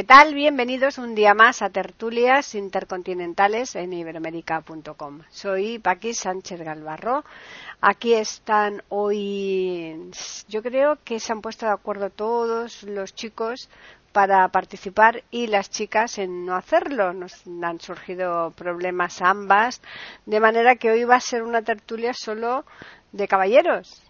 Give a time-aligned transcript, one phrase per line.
[0.00, 0.34] ¿Qué tal?
[0.34, 5.20] Bienvenidos un día más a Tertulias Intercontinentales en iberoamérica.com.
[5.28, 7.22] Soy Paqui Sánchez Galvarro.
[7.82, 10.10] Aquí están hoy,
[10.48, 13.68] yo creo que se han puesto de acuerdo todos los chicos
[14.12, 17.12] para participar y las chicas en no hacerlo.
[17.12, 19.82] Nos han surgido problemas ambas,
[20.24, 22.64] de manera que hoy va a ser una tertulia solo
[23.12, 24.09] de caballeros.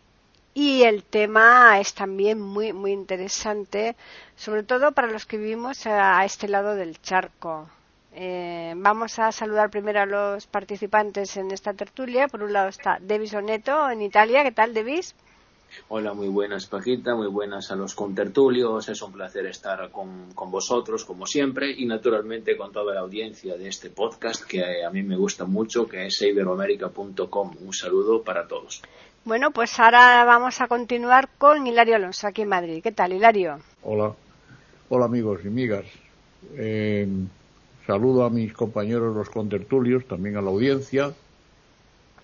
[0.53, 3.97] Y el tema es también muy, muy interesante,
[4.37, 7.69] sobre todo para los que vivimos a este lado del charco.
[8.13, 12.27] Eh, vamos a saludar primero a los participantes en esta tertulia.
[12.27, 14.43] Por un lado está Devis Oneto en Italia.
[14.43, 15.15] ¿Qué tal, Devis?
[15.87, 18.89] Hola, muy buenas Paquita, muy buenas a los contertulios.
[18.89, 23.57] Es un placer estar con, con, vosotros, como siempre, y naturalmente con toda la audiencia
[23.57, 27.57] de este podcast que a mí me gusta mucho, que es iberoamerica.com.
[27.61, 28.83] Un saludo para todos.
[29.25, 32.83] Bueno, pues ahora vamos a continuar con Hilario Alonso, aquí en Madrid.
[32.83, 33.59] ¿Qué tal, Hilario?
[33.83, 34.15] Hola.
[34.89, 35.85] Hola, amigos y amigas.
[36.57, 37.07] Eh,
[37.87, 41.13] saludo a mis compañeros los contertulios, también a la audiencia,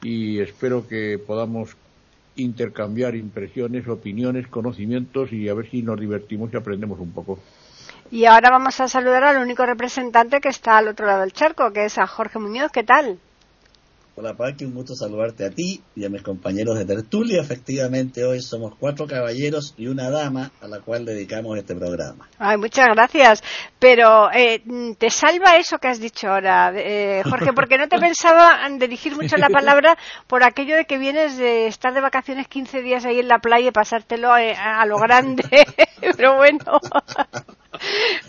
[0.03, 1.77] y espero que podamos
[2.35, 7.39] intercambiar impresiones, opiniones, conocimientos y a ver si nos divertimos y aprendemos un poco.
[8.11, 11.73] Y ahora vamos a saludar al único representante que está al otro lado del charco,
[11.73, 12.73] que es a Jorge Muñoz.
[12.73, 13.19] ¿Qué tal?
[14.19, 17.43] Hola Paqui, un gusto saludarte a ti y a mis compañeros de tertulia.
[17.43, 22.27] Efectivamente, hoy somos cuatro caballeros y una dama a la cual dedicamos este programa.
[22.39, 23.45] Ay, muchas gracias.
[23.79, 24.63] Pero eh,
[24.97, 29.37] te salva eso que has dicho ahora, eh, Jorge, porque no te pensaba dirigir mucho
[29.37, 33.29] la palabra por aquello de que vienes de estar de vacaciones 15 días ahí en
[33.29, 35.45] la playa y pasártelo a, a lo grande.
[36.17, 36.81] Pero bueno.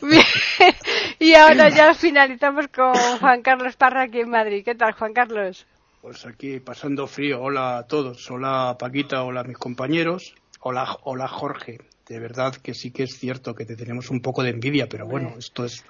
[0.02, 0.76] Bien.
[1.20, 4.64] Y ahora ya finalizamos con Juan Carlos Parra aquí en Madrid.
[4.66, 5.66] ¿Qué tal, Juan Carlos?
[6.02, 7.42] Pues aquí pasando frío.
[7.42, 8.30] Hola a todos.
[8.30, 10.36] Hola Paquita, hola a mis compañeros.
[10.62, 11.80] Hola, hola Jorge.
[12.08, 15.08] De verdad que sí que es cierto que te tenemos un poco de envidia, pero
[15.08, 15.84] bueno, esto es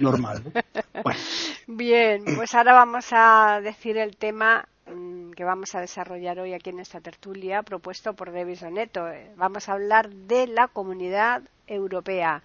[0.00, 0.42] normal.
[0.44, 1.02] ¿no?
[1.02, 1.20] Bueno.
[1.66, 4.68] Bien, pues ahora vamos a decir el tema
[5.34, 9.06] que vamos a desarrollar hoy aquí en esta tertulia propuesto por Davis Oneto.
[9.36, 12.42] Vamos a hablar de la comunidad europea.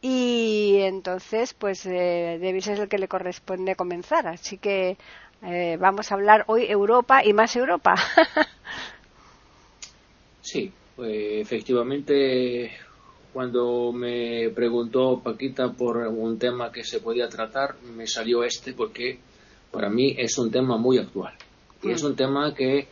[0.00, 4.28] Y entonces, pues eh, Davis es el que le corresponde comenzar.
[4.28, 4.96] Así que
[5.42, 7.94] eh, vamos a hablar hoy Europa y más Europa.
[10.40, 12.72] sí, pues, efectivamente,
[13.32, 19.18] cuando me preguntó Paquita por un tema que se podía tratar, me salió este porque
[19.70, 21.34] para mí es un tema muy actual.
[21.82, 22.88] Y es un tema que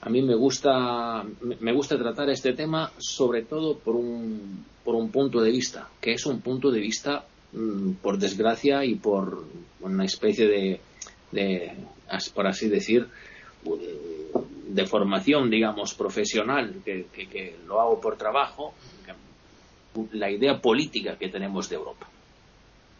[0.00, 1.24] a mí me gusta,
[1.60, 6.12] me gusta tratar este tema sobre todo por un, por un punto de vista, que
[6.12, 9.44] es un punto de vista, mmm, por desgracia y por
[9.80, 10.80] una especie de,
[11.34, 11.74] de,
[12.32, 13.08] por así decir,
[14.68, 18.74] de formación, digamos, profesional, que, lo hago por trabajo,
[20.12, 22.08] la idea política que tenemos de Europa,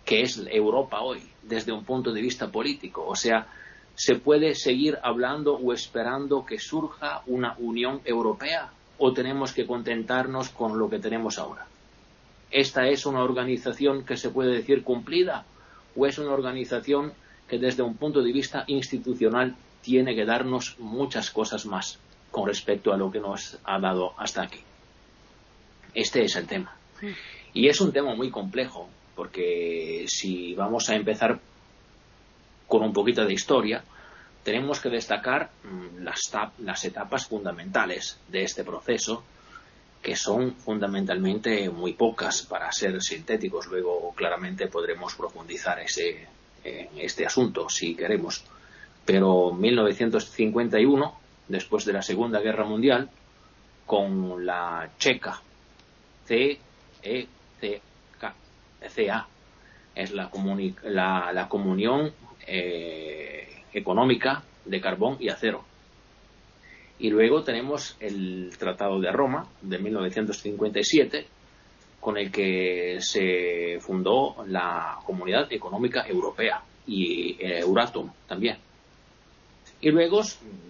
[0.05, 3.05] que es Europa hoy, desde un punto de vista político.
[3.07, 3.47] O sea,
[3.95, 10.51] se puede seguir hablando o esperando que surja una Unión Europea o tenemos que contentarnos
[10.51, 11.67] con lo que tenemos ahora.
[12.51, 15.45] ¿Esta es una organización que se puede decir cumplida
[15.97, 17.13] o es una organización
[17.49, 21.99] que desde un punto de vista institucional tiene que darnos muchas cosas más
[22.31, 24.61] con respecto a lo que nos ha dado hasta aquí.
[25.95, 26.77] Este es el tema.
[27.53, 31.39] Y es un tema muy complejo, porque si vamos a empezar
[32.67, 33.85] con un poquito de historia,
[34.43, 35.51] tenemos que destacar
[36.01, 36.21] las,
[36.59, 39.23] las etapas fundamentales de este proceso,
[40.03, 43.67] que son fundamentalmente muy pocas para ser sintéticos.
[43.69, 46.27] Luego, claramente, podremos profundizar ese,
[46.65, 48.45] eh, este asunto, si queremos.
[49.05, 51.15] Pero 1951,
[51.49, 53.11] después de la Segunda Guerra Mundial,
[53.87, 55.41] con la checa
[56.25, 56.59] C
[57.03, 57.27] E
[57.61, 57.81] C
[58.19, 58.35] K
[58.89, 59.27] C A
[59.95, 60.31] es la,
[60.85, 62.13] la, la comunión
[62.47, 65.65] eh, económica de carbón y acero.
[66.99, 71.27] Y luego tenemos el Tratado de Roma de 1957,
[72.05, 78.59] con el que se fundó la Comunidad Económica Europea y Euratom también.
[79.81, 80.21] Y luego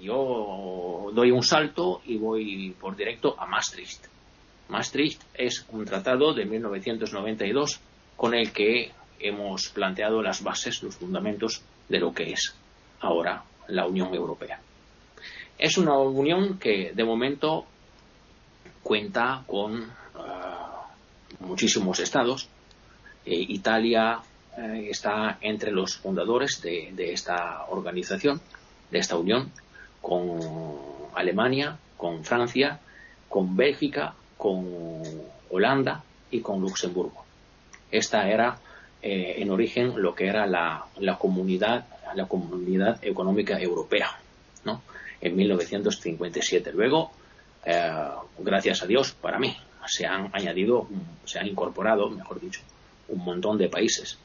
[0.01, 4.05] yo doy un salto y voy por directo a Maastricht.
[4.69, 7.81] Maastricht es un tratado de 1992
[8.15, 12.55] con el que hemos planteado las bases, los fundamentos de lo que es
[13.01, 14.61] ahora la Unión Europea.
[15.59, 17.67] Es una unión que de momento
[18.85, 20.04] cuenta con
[21.41, 22.49] muchísimos estados.
[23.25, 24.21] Eh, Italia
[24.57, 28.41] eh, está entre los fundadores de, esta organización,
[28.91, 29.51] de esta unión,
[30.01, 30.39] con
[31.15, 32.81] Alemania, con Francia,
[33.29, 35.03] con Bélgica, con
[35.51, 37.25] Holanda y con Luxemburgo.
[37.91, 38.59] Esta era
[39.03, 40.87] eh, en origen lo que era la,
[41.19, 44.11] comunidad la comunidad económica europea,
[44.65, 44.83] ¿no?
[45.21, 46.71] En 1957.
[46.73, 47.11] Luego,
[48.39, 50.89] gracias a Dios, para mí, se han añadido,
[51.25, 52.61] se han incorporado, mejor dicho,
[53.09, 54.19] un montón de países,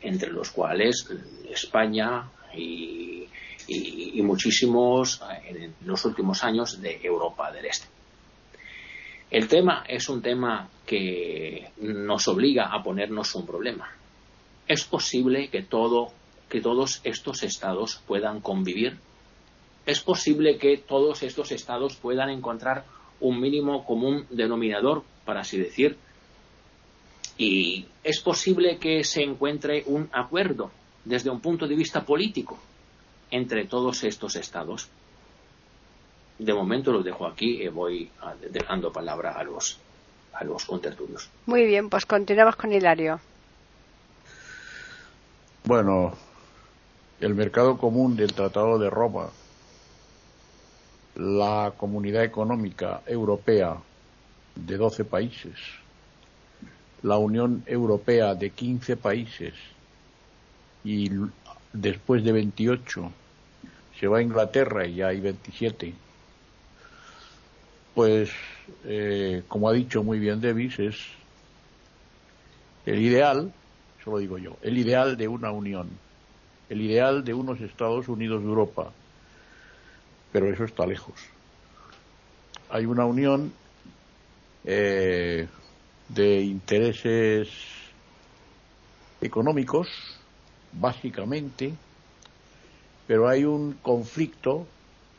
[0.00, 1.08] entre los cuales
[1.50, 3.26] España y,
[4.22, 7.86] muchísimos en los últimos años de Europa del Este.
[9.30, 13.90] El tema es un tema que nos obliga a ponernos un problema.
[14.66, 16.12] ¿Es posible que todo
[16.48, 18.98] que todos estos estados puedan convivir?
[19.86, 22.84] ¿Es posible que todos estos estados puedan encontrar
[23.20, 25.96] un mínimo común denominador, para así decir?
[27.36, 30.70] ¿Y es posible que se encuentre un acuerdo
[31.04, 32.58] desde un punto de vista político
[33.30, 34.88] entre todos estos estados?
[36.38, 38.10] de momento lo dejo aquí y voy
[38.50, 39.78] dejando palabra a los,
[40.32, 41.28] a los contertulios.
[41.46, 43.20] Muy bien, pues continuamos con Hilario.
[45.64, 46.14] Bueno,
[47.20, 49.30] el mercado común del Tratado de Roma,
[51.18, 53.76] la Comunidad Económica Europea
[54.54, 55.54] de 12 países,
[57.02, 59.54] la Unión Europea de 15 países
[60.84, 61.10] y
[61.72, 63.12] después de 28
[64.00, 65.94] se va a Inglaterra y ya hay 27
[67.98, 68.30] pues,
[68.84, 70.98] eh, como ha dicho muy bien Davis, es
[72.86, 73.52] el ideal,
[74.00, 75.88] eso lo digo yo, el ideal de una unión,
[76.68, 78.92] el ideal de unos Estados Unidos de Europa.
[80.32, 81.14] Pero eso está lejos.
[82.70, 83.52] Hay una unión
[84.64, 85.48] eh,
[86.08, 87.48] de intereses
[89.20, 89.88] económicos,
[90.72, 91.72] básicamente,
[93.06, 94.66] pero hay un conflicto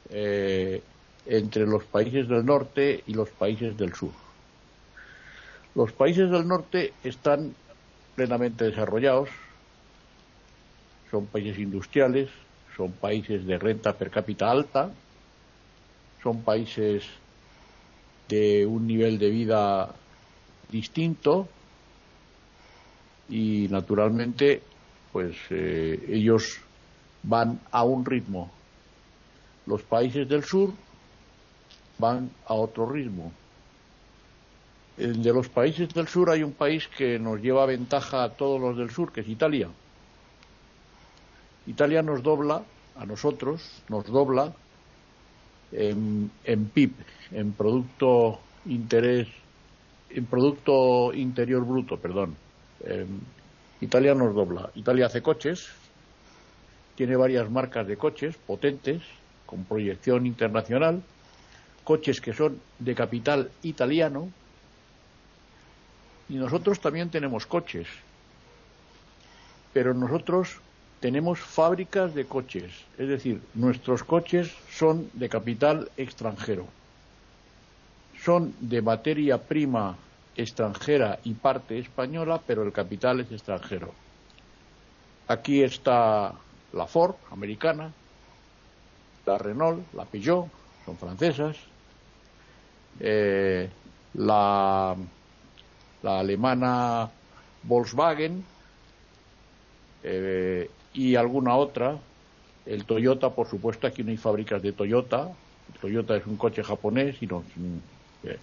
[0.10, 0.84] eh,
[1.26, 4.12] entre los países del norte y los países del sur.
[5.76, 7.56] Los países del norte están
[8.16, 9.30] plenamente desarrollados,
[11.10, 12.30] son países industriales,
[12.80, 14.88] son países de renta per cápita alta,
[16.24, 17.04] son países
[18.30, 19.92] de un nivel de vida
[20.72, 21.50] distinto
[23.28, 24.64] y naturalmente
[25.12, 26.62] pues eh, ellos
[27.24, 28.50] van a un ritmo.
[29.66, 30.72] Los países del sur
[31.98, 33.34] van a otro ritmo.
[34.96, 38.78] De los países del sur hay un país que nos lleva ventaja a todos los
[38.78, 39.68] del sur, que es Italia.
[41.70, 42.64] Italia nos dobla,
[42.98, 44.52] a nosotros, nos dobla
[45.72, 46.32] en,
[46.74, 46.94] PIB,
[47.32, 49.28] en Producto Interés,
[50.10, 52.36] en Producto Interior Bruto, perdón.
[53.82, 54.72] Italia nos dobla.
[54.74, 55.70] Italia hace coches,
[56.96, 59.04] tiene varias marcas de coches potentes,
[59.46, 61.04] con proyección internacional,
[61.84, 64.30] coches que son de capital italiano
[66.28, 67.88] y nosotros también tenemos coches,
[69.72, 70.60] pero nosotros
[71.00, 76.66] tenemos fábricas de coches, es decir, nuestros coches son de capital extranjero,
[78.22, 79.96] son de materia prima
[80.36, 83.94] extranjera y parte española, pero el capital es extranjero.
[85.28, 86.34] Aquí está
[86.74, 87.92] la Ford americana,
[89.26, 90.48] la Renault, la Peugeot,
[90.86, 91.56] son francesas,
[93.00, 93.70] eh,
[94.16, 94.96] la,
[96.02, 97.10] la, alemana
[97.64, 98.44] Volkswagen
[100.04, 101.98] eh, y alguna otra.
[102.66, 105.32] El Toyota, por supuesto, aquí no hay fábricas de Toyota.
[105.74, 107.42] El Toyota es un coche japonés y no,
[108.24, 108.38] eh,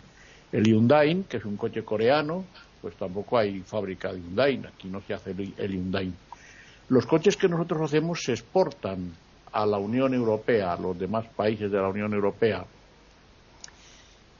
[0.53, 2.45] el Hyundai, que es un coche coreano,
[2.81, 4.63] pues tampoco hay fábrica de Hyundai.
[4.67, 6.11] Aquí no se hace el Hyundai.
[6.89, 9.13] Los coches que nosotros hacemos se exportan
[9.53, 12.65] a la Unión Europea, a los demás países de la Unión Europea,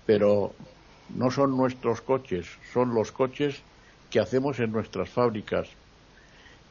[0.07, 0.55] pero
[1.15, 3.61] no son nuestros coches, son los coches
[4.11, 5.69] que hacemos en nuestras fábricas,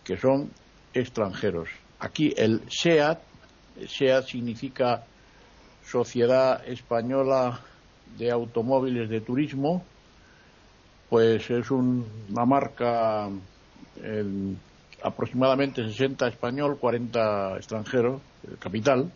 [0.03, 0.49] que son
[0.95, 1.69] extranjeros.
[1.99, 3.19] Aquí el SEAT,
[3.87, 5.03] SEAT significa
[5.85, 7.59] Sociedad Española
[8.17, 9.83] de Automóviles de Turismo,
[11.09, 13.29] pues es una marca
[15.03, 18.21] aproximadamente 60 español, 40 extranjero,
[18.59, 19.11] capital,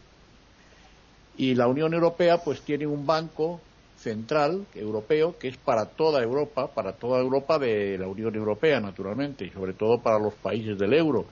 [1.38, 3.62] y la Unión Europea pues tiene un banco
[3.98, 9.46] central europeo que es para toda Europa, para toda Europa de la Unión Europea, naturalmente,
[9.46, 11.26] y sobre todo para los países del euro.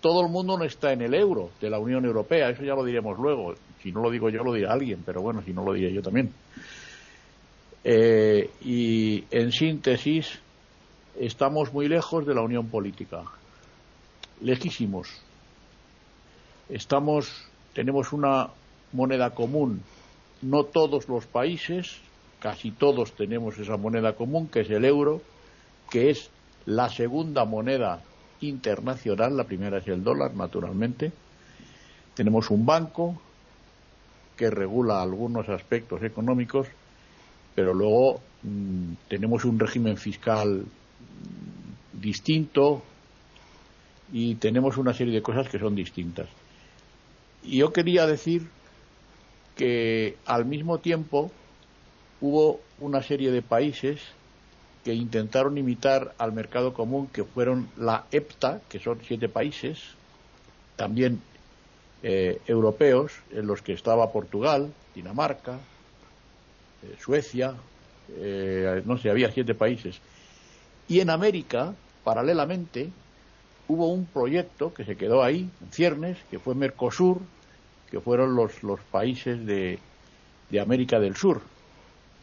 [0.00, 2.84] Todo el mundo no está en el euro de la Unión Europea, eso ya lo
[2.84, 3.54] diremos luego.
[3.82, 6.02] Si no lo digo yo, lo dirá alguien, pero bueno, si no lo diré yo
[6.02, 6.32] también.
[7.84, 10.38] Eh, y en síntesis,
[11.18, 13.22] estamos muy lejos de la unión política,
[14.40, 15.08] lejísimos.
[16.68, 18.48] Estamos, tenemos una
[18.92, 19.82] moneda común,
[20.42, 21.98] no todos los países,
[22.38, 25.20] casi todos tenemos esa moneda común, que es el euro,
[25.90, 26.30] que es
[26.64, 28.02] la segunda moneda
[28.40, 31.12] internacional, la primera es el dólar, naturalmente.
[32.14, 33.20] Tenemos un banco
[34.36, 36.66] que regula algunos aspectos económicos,
[37.54, 40.64] pero luego mm, tenemos un régimen fiscal
[41.92, 42.82] distinto
[44.12, 46.28] y tenemos una serie de cosas que son distintas.
[47.42, 48.48] Y yo quería decir
[49.56, 51.30] que al mismo tiempo
[52.20, 54.00] hubo una serie de países
[54.84, 59.78] que intentaron imitar al mercado común, que fueron la EPTA, que son siete países,
[60.76, 61.20] también
[62.02, 65.58] eh, europeos, en los que estaba Portugal, Dinamarca,
[66.82, 67.54] eh, Suecia,
[68.16, 70.00] eh, no sé, había siete países.
[70.88, 72.90] Y en América, paralelamente,
[73.68, 77.20] hubo un proyecto que se quedó ahí, en ciernes, que fue Mercosur,
[77.90, 79.78] que fueron los, los países de,
[80.48, 81.42] de América del Sur,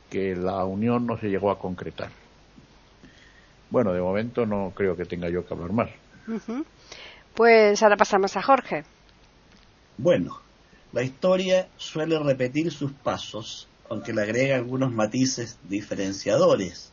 [0.09, 2.09] que la Unión no se llegó a concretar.
[3.69, 5.89] Bueno, de momento no creo que tenga yo que hablar más.
[7.33, 8.83] Pues ahora pasamos a Jorge.
[9.97, 10.39] Bueno,
[10.93, 16.91] la historia suele repetir sus pasos, aunque le agrega algunos matices diferenciadores.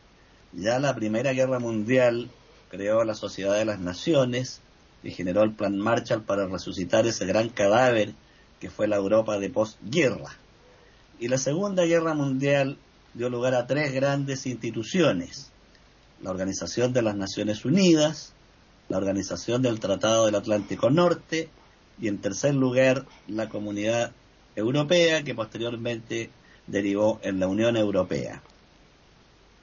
[0.53, 2.29] Ya la Primera Guerra Mundial
[2.69, 4.61] creó la Sociedad de las Naciones
[5.03, 8.13] y generó el Plan Marshall para resucitar ese gran cadáver
[8.59, 10.31] que fue la Europa de posguerra.
[11.19, 12.77] Y la Segunda Guerra Mundial
[13.13, 15.51] dio lugar a tres grandes instituciones,
[16.21, 18.33] la Organización de las Naciones Unidas,
[18.89, 21.49] la Organización del Tratado del Atlántico Norte
[21.99, 24.11] y en tercer lugar la Comunidad
[24.55, 26.29] Europea que posteriormente
[26.67, 28.41] derivó en la Unión Europea.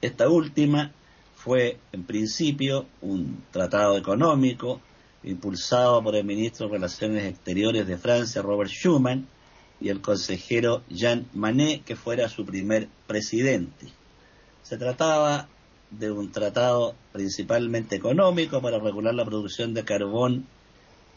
[0.01, 0.91] Esta última
[1.35, 4.81] fue en principio un tratado económico
[5.23, 9.27] impulsado por el ministro de Relaciones Exteriores de Francia, Robert Schuman,
[9.79, 13.87] y el consejero Jean Manet, que fuera su primer presidente.
[14.61, 15.49] Se trataba
[15.99, 20.45] de un tratado principalmente económico para regular la producción de carbón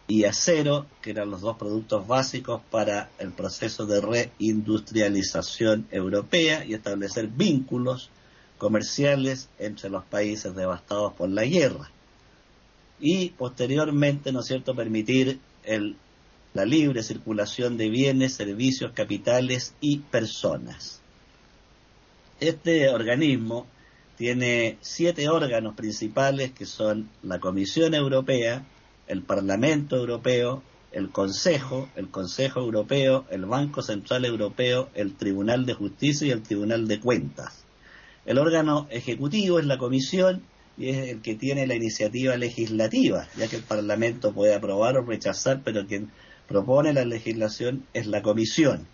[0.08, 6.74] y acero, que eran los dos productos básicos para el proceso de reindustrialización europea y
[6.74, 8.10] establecer vínculos
[8.58, 11.90] comerciales entre los países devastados por la guerra.
[13.00, 15.96] Y posteriormente, ¿no es cierto?, permitir el
[16.56, 21.02] la libre circulación de bienes, servicios, capitales y personas.
[22.40, 23.66] Este organismo
[24.16, 28.64] tiene siete órganos principales que son la Comisión Europea,
[29.08, 35.74] el Parlamento Europeo, el Consejo, el Consejo Europeo, el Banco Central Europeo, el Tribunal de
[35.74, 37.64] Justicia y el Tribunal de Cuentas.
[38.24, 40.42] El órgano ejecutivo es la Comisión
[40.78, 45.02] y es el que tiene la iniciativa legislativa, ya que el Parlamento puede aprobar o
[45.02, 46.10] rechazar, pero quien
[46.48, 48.86] propone la legislación es la Comisión.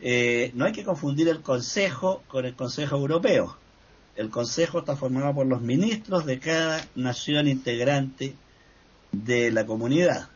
[0.00, 3.56] Eh, no hay que confundir el Consejo con el Consejo Europeo.
[4.16, 8.34] El Consejo está formado por los ministros de cada nación integrante
[9.12, 10.30] de la comunidad,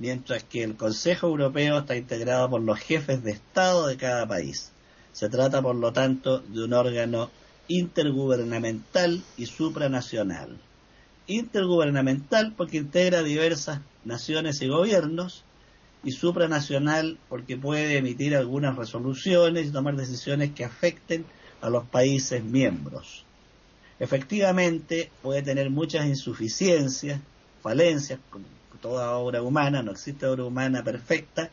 [0.00, 4.72] mientras que el Consejo Europeo está integrado por los jefes de Estado de cada país.
[5.12, 7.30] Se trata, por lo tanto, de un órgano
[7.68, 10.58] intergubernamental y supranacional.
[11.28, 15.44] Intergubernamental porque integra diversas naciones y gobiernos
[16.02, 21.24] y supranacional porque puede emitir algunas resoluciones y tomar decisiones que afecten
[21.62, 23.24] a los países miembros.
[23.98, 27.20] Efectivamente, puede tener muchas insuficiencias,
[27.62, 28.44] falencias, como
[28.80, 31.50] toda obra humana, no existe obra humana perfecta,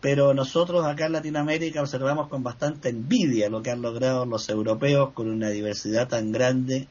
[0.00, 5.12] pero nosotros acá en Latinoamérica observamos con bastante envidia lo que han logrado los europeos
[5.12, 6.86] con una diversidad tan grande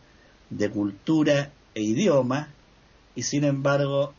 [0.49, 2.49] de cultura e idioma,
[3.15, 4.13] y sin embargo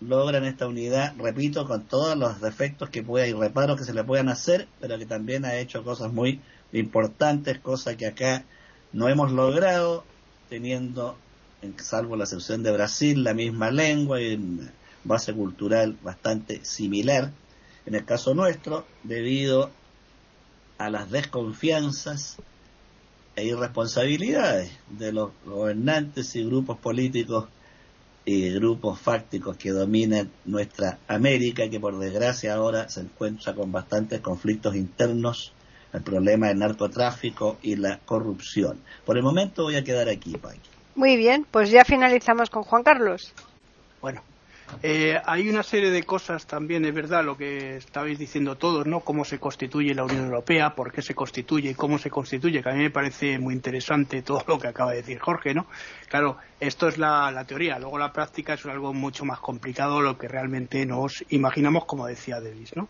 [0.00, 4.04] logran esta unidad, repito, con todos los defectos que pueda y reparos que se le
[4.04, 6.40] puedan hacer, pero que también ha hecho cosas muy
[6.72, 8.44] importantes, cosas que acá
[8.92, 10.04] no hemos logrado,
[10.48, 11.16] teniendo,
[11.62, 14.72] en salvo la excepción de Brasil, la misma lengua y una
[15.04, 17.30] base cultural bastante similar.
[17.86, 19.70] En el caso nuestro, debido
[20.78, 22.36] a las desconfianzas
[23.36, 27.48] e irresponsabilidades de los gobernantes y grupos políticos
[28.24, 34.20] y grupos fácticos que dominan nuestra América, que por desgracia ahora se encuentra con bastantes
[34.20, 35.52] conflictos internos
[35.92, 38.80] el problema del narcotráfico y la corrupción.
[39.04, 40.60] Por el momento voy a quedar aquí, Paqui.
[40.94, 43.32] Muy bien, pues ya finalizamos con Juan Carlos.
[44.00, 44.22] Bueno,
[44.82, 49.00] eh, hay una serie de cosas también, es verdad, lo que estabais diciendo todos, ¿no?
[49.00, 52.68] Cómo se constituye la Unión Europea, por qué se constituye y cómo se constituye, que
[52.68, 55.66] a mí me parece muy interesante todo lo que acaba de decir Jorge, ¿no?
[56.08, 60.16] Claro, esto es la, la teoría, luego la práctica es algo mucho más complicado, lo
[60.16, 62.88] que realmente nos imaginamos, como decía Davis, ¿no?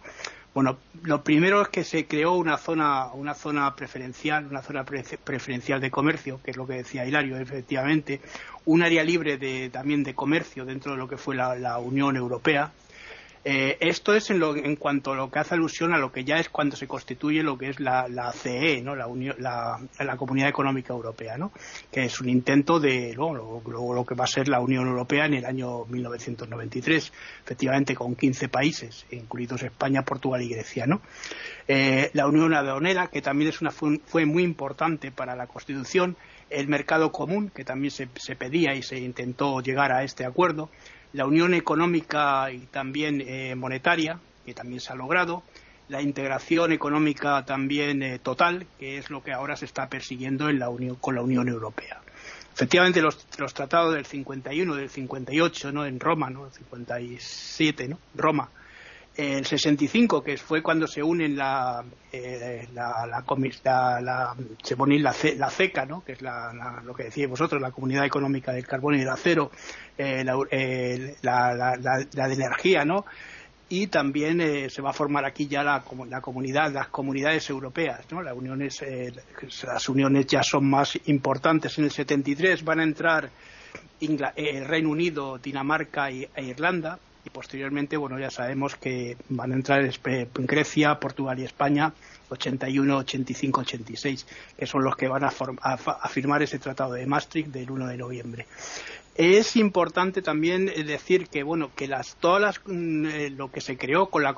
[0.53, 5.81] Bueno, lo primero es que se creó una zona, una zona preferencial, una zona preferencial
[5.81, 8.21] de comercio, que es lo que decía Hilario, efectivamente,
[8.65, 12.73] un área libre de, también de comercio dentro de lo que fue la Unión Europea,
[13.43, 16.51] eh, esto es en, cuanto a lo que hace alusión a lo que ya es
[16.51, 18.05] cuando se constituye lo que es la,
[18.35, 21.37] CE, la, la, Comunidad Económica Europea,
[21.91, 25.47] que es un intento de lo, que va a ser la Unión Europea en el
[25.47, 30.85] año 1993, efectivamente con 15 países, incluidos España, Portugal y Grecia.
[31.67, 36.17] Eh, la Unión Aduanera, que también es una, fue muy importante para la Constitución,
[36.51, 40.69] el mercado común, que también se pedía y se intentó llegar a este acuerdo,
[41.13, 45.43] la unión económica y también eh, monetaria, que también se ha logrado,
[45.89, 50.59] la integración económica también eh, total, que es lo que ahora se está persiguiendo en
[50.61, 52.01] la unión, con la Unión Europea.
[52.55, 55.87] Efectivamente, los, tratados del 51, del 58, ¿no?
[55.87, 56.47] en Roma, ¿no?
[56.47, 57.99] el 57, ¿no?
[58.15, 58.51] Roma,
[59.17, 65.85] el 65, que fue cuando se unen la, eh, la, la, se pone la, CECA,
[65.85, 66.05] ¿no?
[66.05, 69.51] que es lo que decíais vosotros, la Comunidad Económica del Carbón y del Acero,
[69.99, 73.05] eh, eh, la, de energía, ¿no?
[73.69, 78.21] y también se va a formar aquí ya la, la comunidad, las comunidades europeas, ¿no?
[78.21, 78.85] Las uniones,
[79.63, 81.79] las uniones ya son más importantes.
[81.79, 83.31] En el 73 van a entrar
[84.01, 89.83] el Reino Unido, Dinamarca e Irlanda y posteriormente, bueno, ya sabemos que van a entrar
[89.85, 91.93] en Grecia, Portugal y España
[92.31, 94.27] 81, 85, 86,
[94.59, 95.31] que son los que van a,
[96.09, 98.47] firmar ese tratado de Maastricht del 1 de noviembre.
[99.17, 103.77] Es importante también eh, decir que, bueno, que las, todas mm, eh, lo que se
[103.77, 104.35] creó con la,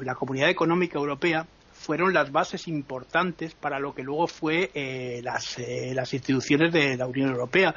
[0.00, 1.46] la Comunidad Económica Europea
[1.88, 6.98] fueron las bases importantes para lo que luego fue eh, las, eh, las, instituciones de
[6.98, 7.74] la Unión Europea,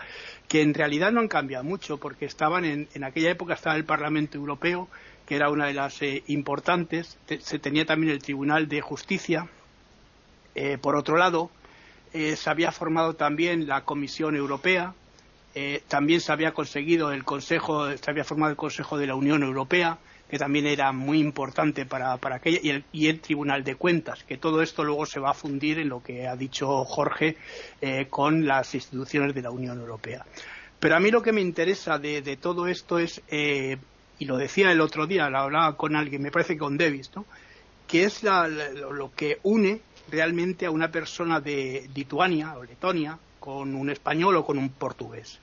[0.50, 3.86] que en realidad no han cambiado mucho, porque estaban en, en aquella época estaba el
[3.86, 4.90] Parlamento Europeo,
[5.26, 9.48] que era una de las eh, importantes, se tenía también el Tribunal de Justicia.
[10.82, 11.50] por otro lado,
[12.12, 14.94] se había formado también la Comisión Europea,
[15.88, 20.00] también se había conseguido el Consejo, se había formado el Consejo de la Unión Europea,
[20.32, 24.62] que también era muy importante para, para aquella, y el, Tribunal de Cuentas, que todo
[24.62, 27.36] esto luego se va a fundir en lo que ha dicho Jorge
[27.82, 30.26] eh, con las instituciones de la Unión Europea.
[30.80, 33.76] Pero a mí lo que me interesa de, todo esto es, eh,
[34.20, 37.26] y lo decía el otro día, lo hablaba con alguien, me parece con Davis, ¿no?
[37.86, 43.90] que es lo que une realmente a una persona de Lituania o Letonia con un
[43.90, 45.40] español o con un portugués.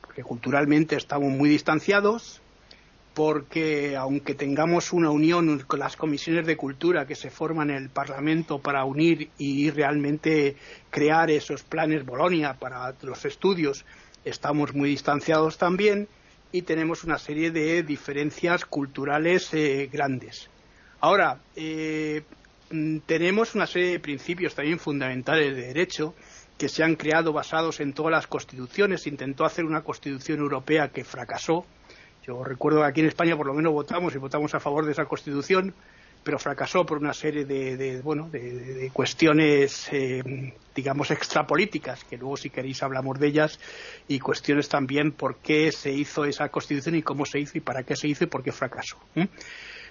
[0.00, 2.40] Porque culturalmente estamos muy distanciados,
[3.14, 7.88] porque aunque tengamos una unión con las comisiones de cultura que se forman en el
[7.88, 10.56] Parlamento para unir y realmente
[10.90, 13.84] crear esos planes Bolonia para los estudios,
[14.24, 16.08] estamos muy distanciados también
[16.50, 20.50] y tenemos una serie de diferencias culturales eh, grandes.
[21.00, 22.22] Ahora, eh,
[22.70, 26.14] mm, tenemos una serie de principios también fundamentales de derecho
[26.58, 29.02] que se han creado basados en todas las constituciones.
[29.02, 31.66] Se intentó hacer una constitución europea que fracasó,
[32.26, 34.92] yo recuerdo que aquí en España por lo menos votamos y votamos a favor de
[34.92, 35.74] esa Constitución,
[36.22, 42.48] pero fracasó por una serie de, bueno, de, cuestiones, eh, digamos, extrapolíticas, que luego si
[42.48, 43.60] queréis hablamos de ellas,
[44.08, 47.82] y cuestiones también por qué se hizo esa Constitución y cómo se hizo y para
[47.82, 48.96] qué se hizo y por qué fracasó.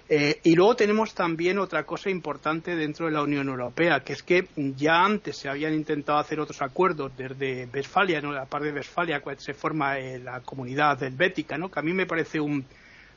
[0.06, 4.46] Y luego tenemos también otra cosa importante dentro de la Unión Europea, que es que
[4.76, 8.30] ya antes se habían intentado hacer otros acuerdos desde Westfalia, ¿no?
[8.30, 11.70] la parte de Westfalia, se forma eh, la comunidad helvética, ¿no?
[11.70, 12.64] que a mí me parece un.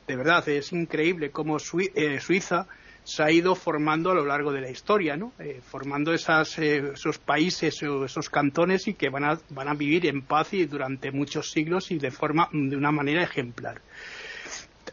[0.06, 2.66] De verdad, es increíble cómo eh, Suiza
[3.04, 5.32] se ha ido formando a lo largo de la historia, ¿no?
[5.70, 10.54] formando esas, esos países, esos cantones y que van a, van a vivir en paz
[10.54, 13.82] y durante muchos siglos y de, forma, de una manera ejemplar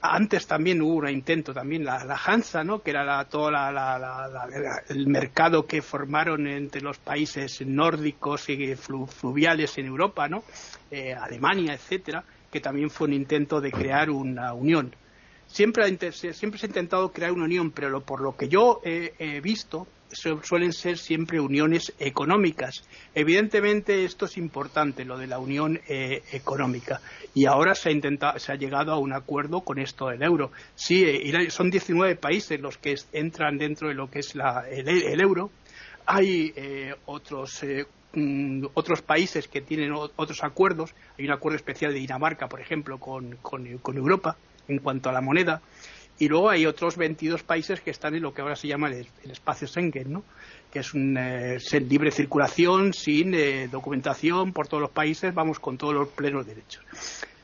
[0.02, 2.82] antes también hubo un intento, también la, Hansa, ¿no?
[2.82, 3.50] que era la, todo
[4.90, 10.44] el mercado que formaron entre los países nórdicos y fluviales en Europa, ¿no?
[10.92, 14.96] Eh, Alemania, etcétera, que también fue un intento de crear una unión.
[15.48, 19.88] Siempre, siempre se ha intentado crear una unión, pero por lo que yo he visto,
[20.16, 22.84] suelen ser siempre uniones económicas.
[23.14, 27.02] Evidentemente esto es importante, lo de la unión eh, económica.
[27.34, 30.52] Y ahora se ha, intentado, se ha llegado a un acuerdo con esto del euro.
[30.76, 35.52] Sí, eh, son 19 países los que entran dentro de lo que es el, euro.
[36.06, 36.54] hay
[37.06, 37.64] otros
[38.14, 40.94] mm, otros países que tienen otros acuerdos.
[41.18, 45.22] Hay un acuerdo especial de Dinamarca, por ejemplo, con, con Europa en cuanto a la
[45.22, 45.62] moneda.
[46.18, 49.08] Y luego hay otros 22 países que están en lo que ahora se llama el,
[49.30, 50.24] espacio Schengen, ¿no?
[50.72, 55.78] que es un eh, libre circulación, sin eh, documentación por todos los países, vamos con
[55.78, 56.84] todos los plenos derechos.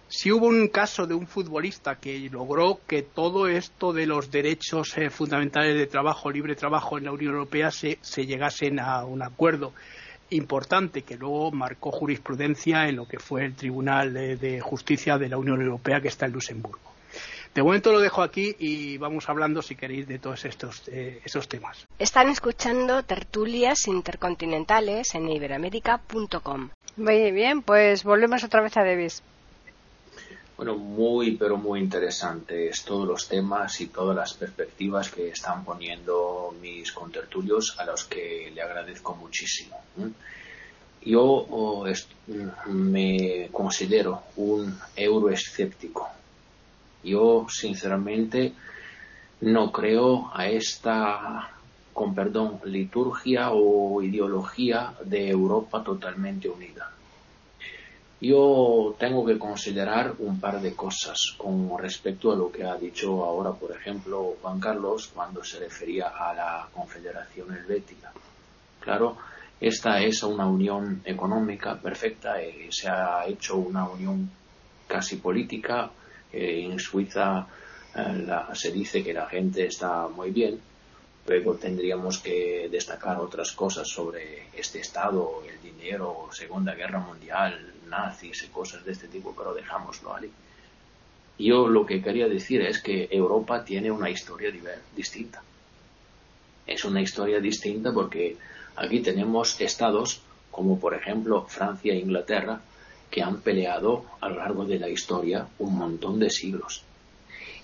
[0.07, 4.97] Si hubo un caso de un futbolista que logró que todo esto de los derechos
[4.97, 9.21] eh, fundamentales de trabajo, libre trabajo en la Unión Europea se, se llegasen a un
[9.21, 9.73] acuerdo
[10.29, 15.37] importante que luego marcó jurisprudencia en lo que fue el Tribunal de Justicia de la
[15.37, 16.90] Unión Europea que está en Luxemburgo.
[17.53, 21.85] De momento lo dejo aquí y vamos hablando, si queréis, de todos estos, eh, temas.
[21.99, 26.69] Están escuchando tertulias intercontinentales en iberoamérica.com.
[26.95, 29.21] Muy bien, pues volvemos otra vez a Davis.
[30.55, 36.55] Bueno, muy, pero muy interesantes todos los temas y todas las perspectivas que están poniendo
[36.61, 39.75] mis contertulios, a los que le agradezco muchísimo.
[41.03, 41.85] Yo oh,
[42.67, 46.07] me considero un euroescéptico
[47.03, 48.53] yo, sinceramente,
[49.41, 51.49] no creo a esta,
[51.93, 56.91] con perdón, liturgia o ideología de Europa totalmente unida.
[58.21, 63.25] Yo tengo que considerar un par de cosas con respecto a lo que ha dicho
[63.25, 68.13] ahora, por ejemplo, Juan Carlos cuando se refería a la Confederación Helvética.
[68.79, 69.17] Claro,
[69.59, 74.29] esta es una unión económica perfecta y se ha hecho una unión
[74.87, 75.89] casi política
[76.33, 77.47] en Suiza
[77.95, 80.59] eh, se dice que la gente está muy bien.
[81.27, 88.43] Luego tendríamos que destacar otras cosas sobre este Estado, el dinero, Segunda Guerra Mundial, nazis
[88.43, 90.31] y cosas de este tipo, pero dejámoslo ahí.
[91.37, 94.51] Yo lo que quería decir es que Europa tiene una historia
[94.95, 95.43] distinta.
[96.65, 98.37] Es una historia distinta porque
[98.75, 102.61] aquí tenemos estados como por ejemplo Francia e Inglaterra
[103.11, 106.83] que han peleado a lo largo de la historia un montón de siglos.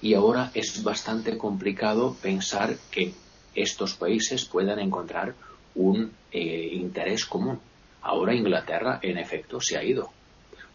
[0.01, 3.13] Y ahora es bastante complicado pensar que
[3.55, 5.33] estos países puedan encontrar
[5.73, 7.59] un eh, interés común.
[8.01, 10.11] Ahora Inglaterra, en efecto, se ha ido.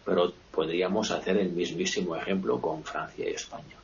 [0.03, 3.77] Pero podríamos hacer el mismísimo ejemplo con Francia y España.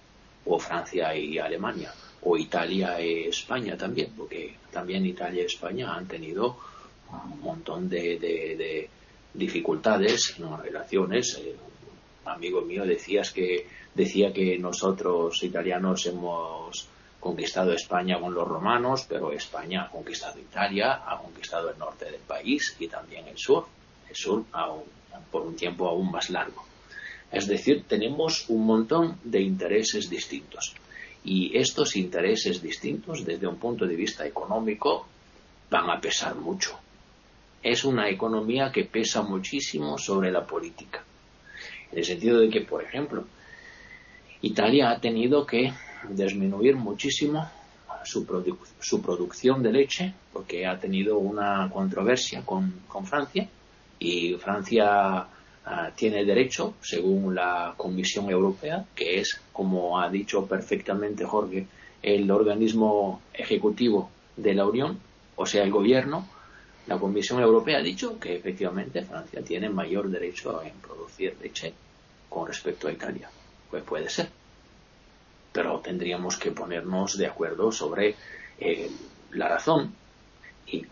[0.46, 1.94] O Francia y Alemania.
[2.24, 4.12] O Italia y España también.
[4.18, 6.58] Porque también Italia y España han tenido
[7.12, 8.90] un montón de
[9.34, 11.36] dificultades en las relaciones.
[11.36, 11.56] un eh,
[12.26, 16.88] amigo mío decías que, decía que nosotros italianos hemos
[17.20, 22.22] conquistado España con los romanos, pero España ha conquistado Italia, ha conquistado el norte del
[22.22, 23.66] país y también el sur,
[24.10, 24.46] el sur
[25.32, 26.64] por un tiempo aún más largo.
[27.32, 30.74] Es decir, tenemos un montón de intereses distintos.
[31.24, 35.06] Y estos intereses distintos, desde un punto de vista económico,
[35.70, 36.80] van a pesar mucho
[37.62, 41.04] es una economía que pesa muchísimo sobre la política.
[41.92, 43.26] En el sentido de que, por ejemplo,
[44.42, 45.74] Italia ha tenido que
[46.10, 47.50] disminuir muchísimo
[48.04, 53.48] su, producción de leche porque ha tenido una controversia con, Francia
[54.00, 55.28] y Francia
[55.66, 61.68] ah, tiene derecho, según la Comisión Europea, que es, como ha dicho perfectamente Jorge,
[62.02, 65.00] el organismo ejecutivo de la Unión,
[65.36, 66.26] o sea, el gobierno,
[66.90, 71.72] la Comisión Europea ha dicho que efectivamente Francia tiene mayor derecho en producir leche
[72.28, 73.30] con respecto a Italia.
[73.70, 74.28] Pues puede ser.
[75.54, 78.16] Pero tendríamos que ponernos de acuerdo sobre
[78.60, 78.90] eh,
[79.34, 79.94] la razón
[80.66, 80.84] y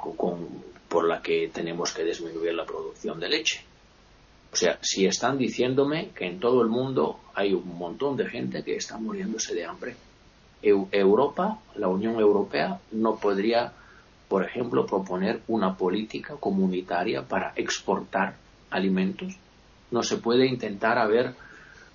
[0.88, 3.66] por la que tenemos que disminuir la producción de leche.
[4.54, 8.64] O sea, si están diciéndome que en todo el mundo hay un montón de gente
[8.64, 9.96] que está muriéndose de hambre,
[10.62, 13.74] Europa, la Unión Europea, no podría
[14.28, 18.36] por ejemplo, proponer una política comunitaria para exportar
[18.70, 19.38] alimentos.
[19.92, 21.34] No se puede intentar haber,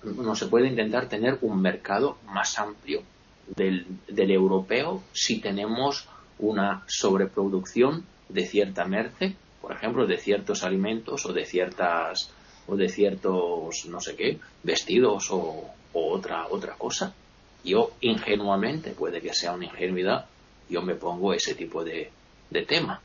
[0.03, 3.03] no se puede intentar tener un mercado más amplio
[3.55, 3.85] del,
[4.31, 6.07] europeo si tenemos
[6.39, 12.31] una sobreproducción de cierta merce, por ejemplo, de ciertos alimentos o de ciertas
[12.65, 17.13] o de ciertos no sé qué vestidos o, o otra otra cosa.
[17.63, 20.25] Yo ingenuamente puede que sea una ingenuidad,
[20.69, 22.09] yo me pongo ese tipo de,
[22.53, 23.01] de tema.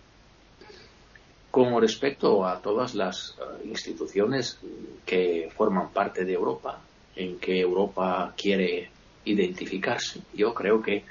[1.50, 4.58] Con respecto a todas las eh, instituciones
[5.06, 6.78] que forman parte de Europa,
[7.16, 8.90] en que Europa quiere
[9.24, 11.04] identificarse, yo creo que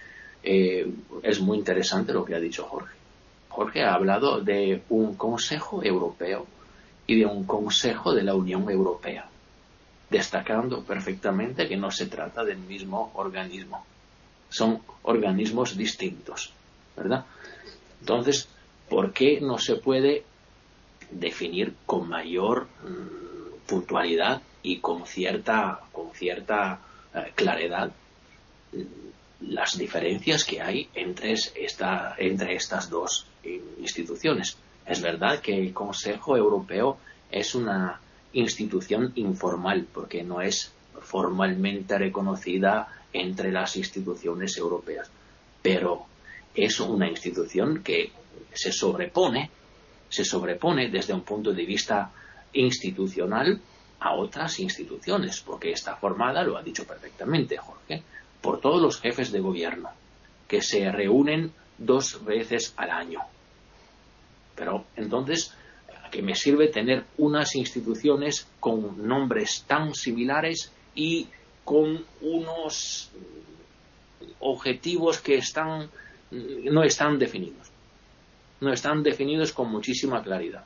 [0.44, 0.90] eh,
[1.24, 2.96] es muy interesante lo que ha dicho Jorge.
[3.50, 6.46] Jorge ha hablado de un Consejo Europeo
[7.08, 9.28] y de un Consejo de la Unión Europea,
[10.12, 13.84] destacando perfectamente que no se trata del mismo organismo.
[14.50, 16.54] Son organismos distintos,
[16.96, 17.26] ¿verdad?
[18.00, 18.48] Entonces,
[18.90, 20.24] ¿por qué no se puede
[21.12, 26.80] definir con mayor mm, puntualidad y con cierta, con cierta
[27.14, 27.92] eh, claridad
[28.74, 33.28] mm, las diferencias que hay entre, esta, entre estas dos
[33.80, 34.58] instituciones?
[34.86, 36.98] Es verdad que el Consejo Europeo
[37.30, 38.00] es una
[38.34, 45.10] institución informal porque no es formalmente reconocida entre las instituciones europeas,
[45.62, 46.06] pero
[46.58, 48.12] es una institución que
[48.52, 49.52] se sobrepone,
[50.10, 52.12] se sobrepone desde un punto de vista
[52.54, 53.62] institucional
[54.00, 58.02] a otras instituciones, porque está formada, lo ha dicho perfectamente Jorge,
[58.42, 59.90] por todos los jefes de gobierno,
[60.48, 63.20] que se reúnen dos veces al año.
[64.56, 65.54] Pero entonces,
[66.04, 71.28] ¿a qué me sirve tener unas instituciones con nombres tan similares y
[71.64, 73.12] con unos
[74.40, 75.90] objetivos que están
[76.32, 77.72] no están definidos.
[78.60, 80.64] No están definidos con muchísima claridad.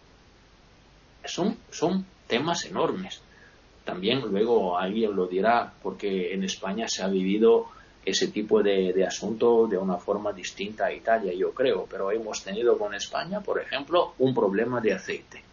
[1.26, 3.22] Son, son temas enormes.
[3.84, 7.68] También luego alguien lo dirá, porque en España se ha vivido
[8.06, 12.44] ese tipo de, de, asunto de una forma distinta a Italia, yo creo, pero hemos
[12.44, 15.44] tenido con España, por ejemplo, un problema de aceite,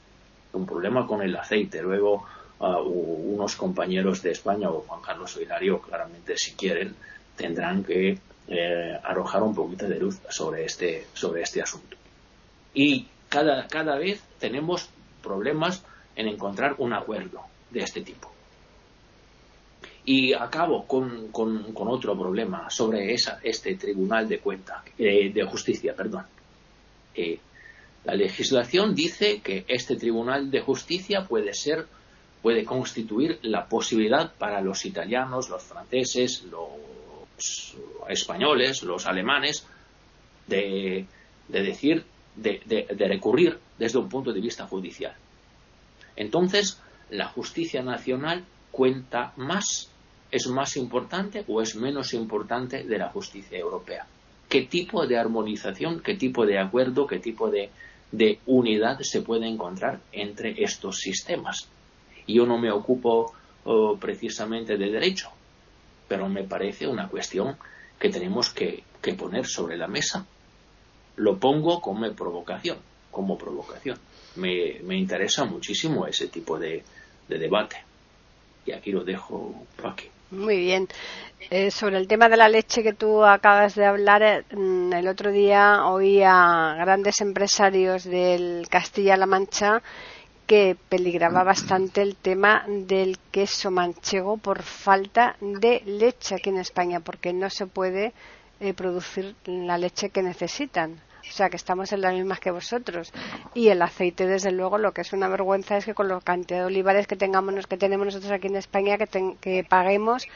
[0.54, 1.82] un problema con el aceite.
[1.82, 2.26] Luego
[2.60, 6.94] uh, unos compañeros de España o Juan Carlos Hilario, claramente si quieren,
[7.36, 8.18] tendrán que
[8.48, 11.96] eh, arrojar un poquito de luz sobre este, sobre este asunto.
[12.72, 14.88] Y cada, cada vez tenemos
[15.22, 15.84] problemas
[16.16, 18.32] en encontrar un acuerdo de este tipo.
[20.04, 25.94] Y acabo con, con, otro problema sobre esa, este tribunal de cuenta, eh, de justicia,
[25.94, 26.24] perdón.
[27.14, 27.38] Eh,
[28.04, 31.86] la legislación dice que este tribunal de justicia puede ser,
[32.40, 36.70] puede constituir la posibilidad para los italianos, los franceses, los
[38.08, 39.66] españoles, los alemanes,
[40.46, 41.06] de,
[41.48, 42.04] de decir,
[42.38, 45.14] de, recurrir desde un punto de vista judicial.
[46.16, 49.90] Entonces, la justicia nacional cuenta más
[50.30, 54.06] es más importante o es menos importante de la justicia europea.
[54.48, 57.70] ¿Qué tipo de armonización, qué tipo de acuerdo, qué tipo de,
[58.12, 61.68] de unidad se puede encontrar entre estos sistemas?
[62.26, 63.32] Yo no me ocupo
[63.64, 65.30] oh, precisamente de derecho,
[66.08, 67.56] pero me parece una cuestión
[67.98, 68.84] que tenemos que,
[69.16, 70.26] poner sobre la mesa.
[71.16, 72.78] Lo pongo como provocación,
[73.10, 73.98] como provocación.
[74.36, 76.82] Me, me interesa muchísimo ese tipo de,
[77.28, 77.76] de debate.
[78.66, 80.08] Y aquí lo dejo, aquí.
[80.30, 80.88] Muy bien.
[81.50, 85.30] Eh, sobre el tema de la leche que tú acabas de hablar, eh, el otro
[85.30, 89.82] día oí a grandes empresarios del Castilla-La Mancha
[90.48, 97.00] que peligraba bastante el tema del queso manchego por falta de leche aquí en España,
[97.00, 98.14] porque no se puede
[98.58, 101.02] eh, producir la leche que necesitan.
[101.28, 103.12] O sea, que estamos en las mismas que vosotros.
[103.52, 106.60] Y el aceite, desde luego, lo que es una vergüenza es que con la cantidad
[106.60, 110.26] de olivares que tengamos, que tenemos nosotros aquí en España, que, que paguemos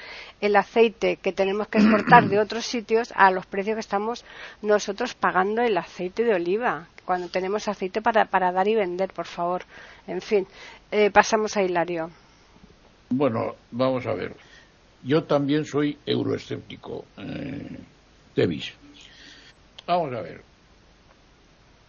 [0.43, 4.27] el aceite que tenemos que exportar de otros sitios a los precios que estamos
[4.61, 9.27] nosotros pagando el aceite de oliva, cuando tenemos aceite para, para dar y vender, por
[9.27, 9.65] favor.
[10.07, 10.47] En fin,
[10.91, 12.11] eh, pasamos a Hilario.
[13.11, 14.35] Bueno, vamos a ver.
[15.03, 17.79] Yo también soy euroescéptico, eh,
[18.35, 18.73] Davis.
[19.87, 20.43] Vamos a ver.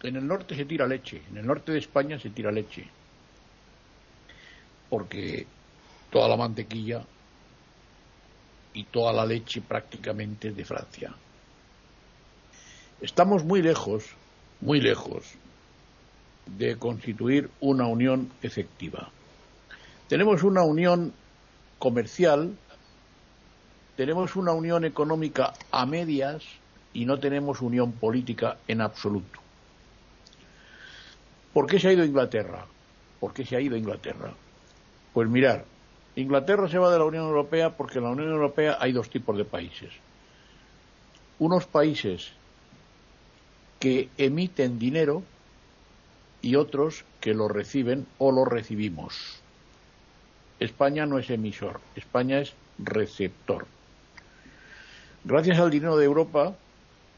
[0.02, 2.86] En el norte se tira leche, en el norte de España se tira leche,
[4.90, 5.46] porque
[6.10, 7.02] toda la mantequilla
[8.74, 11.14] y toda la leche prácticamente de Francia.
[13.00, 14.04] Estamos muy lejos,
[14.64, 15.22] muy lejos
[16.46, 19.10] de constituir una unión efectiva.
[20.08, 21.12] Tenemos una unión
[21.78, 22.56] comercial,
[23.94, 26.42] tenemos una unión económica a medias
[26.94, 29.38] y no tenemos unión política en absoluto.
[31.52, 32.66] ¿Por qué se ha ido Inglaterra?
[33.20, 34.32] ¿Por qué se ha ido Inglaterra?
[35.12, 35.66] Pues mirar,
[36.16, 39.36] Inglaterra se va de la Unión Europea porque en la Unión Europea hay dos tipos
[39.36, 39.92] de países.
[41.38, 42.32] Unos países
[43.78, 45.22] que emiten dinero
[46.42, 49.40] y otros que lo reciben o lo recibimos.
[50.60, 53.66] España no es emisor, España es receptor.
[55.24, 56.54] Gracias al dinero de Europa,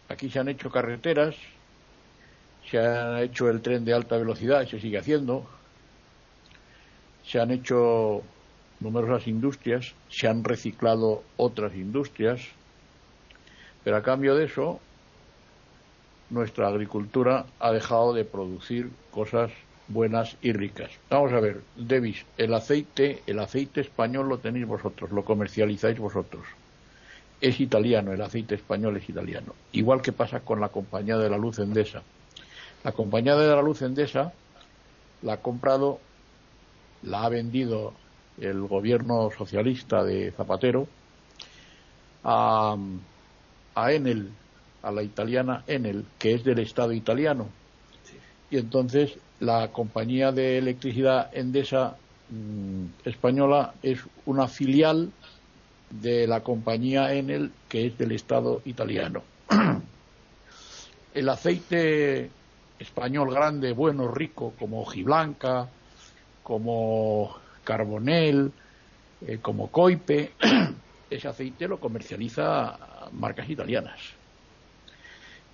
[0.08, 1.34] aquí se han hecho carreteras,
[2.70, 5.46] se ha hecho el tren de alta velocidad y se sigue haciendo,
[7.24, 8.22] se han hecho
[8.80, 12.40] numerosas industrias, se han reciclado otras industrias,
[13.82, 14.80] pero a cambio de eso,
[16.30, 19.50] nuestra agricultura ha dejado de producir cosas
[19.88, 20.90] buenas y ricas.
[21.10, 26.44] Vamos a ver, Davis, el aceite, el aceite español lo tenéis vosotros, lo comercializáis vosotros.
[27.40, 29.54] Es italiano, el aceite español es italiano.
[29.72, 32.02] Igual que pasa con la compañía de la luz Endesa
[32.82, 34.32] La compañía de la luz Endesa
[35.22, 36.00] la ha comprado,
[37.02, 37.92] la ha vendido
[38.40, 40.86] el gobierno socialista de Zapatero
[42.24, 42.76] a,
[43.74, 44.30] a Enel,
[44.86, 47.48] a la italiana Enel, que es del Estado italiano.
[48.50, 51.96] Y entonces la compañía de electricidad Endesa
[52.30, 55.10] mm, española es una filial
[55.90, 59.22] de la compañía Enel, que es del Estado italiano.
[61.14, 62.30] El aceite
[62.78, 65.68] español grande, bueno, rico, como hojiblanca,
[66.42, 68.52] como carbonel,
[69.26, 70.32] eh, como coipe,
[71.10, 72.78] ese aceite lo comercializa
[73.12, 73.98] marcas italianas.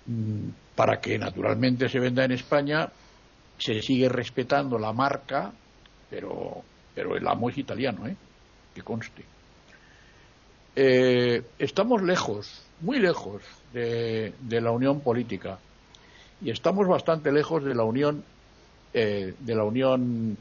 [0.05, 2.89] Mm, para que naturalmente se venda en España,
[3.57, 5.53] se sigue respetando la marca,
[6.09, 6.63] pero,
[6.93, 8.15] pero el amo es italiano, ¿eh?
[8.73, 9.23] que conste.
[10.75, 15.59] Eh, estamos lejos, muy lejos de, la unión política
[16.41, 18.23] y estamos bastante lejos de la unión
[18.93, 20.37] eh, de la unión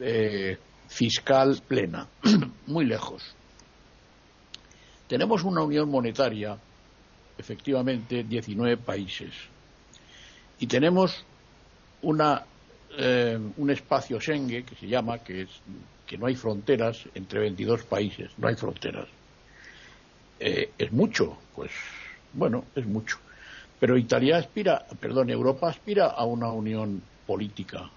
[0.00, 2.08] eh, fiscal plena,
[2.66, 3.22] muy lejos.
[5.06, 6.58] Tenemos una unión monetaria,
[7.38, 9.32] efectivamente, 19 países
[10.58, 11.24] y tenemos
[12.02, 12.44] una
[13.56, 15.48] un espacio Schengen que se llama que es
[16.06, 19.08] que no hay fronteras entre 22 países, no hay fronteras
[20.40, 21.70] eh, es mucho, pues
[22.32, 23.18] bueno, es mucho.
[23.78, 27.90] Pero Italia aspira, perdón, Europa aspira a una unión política.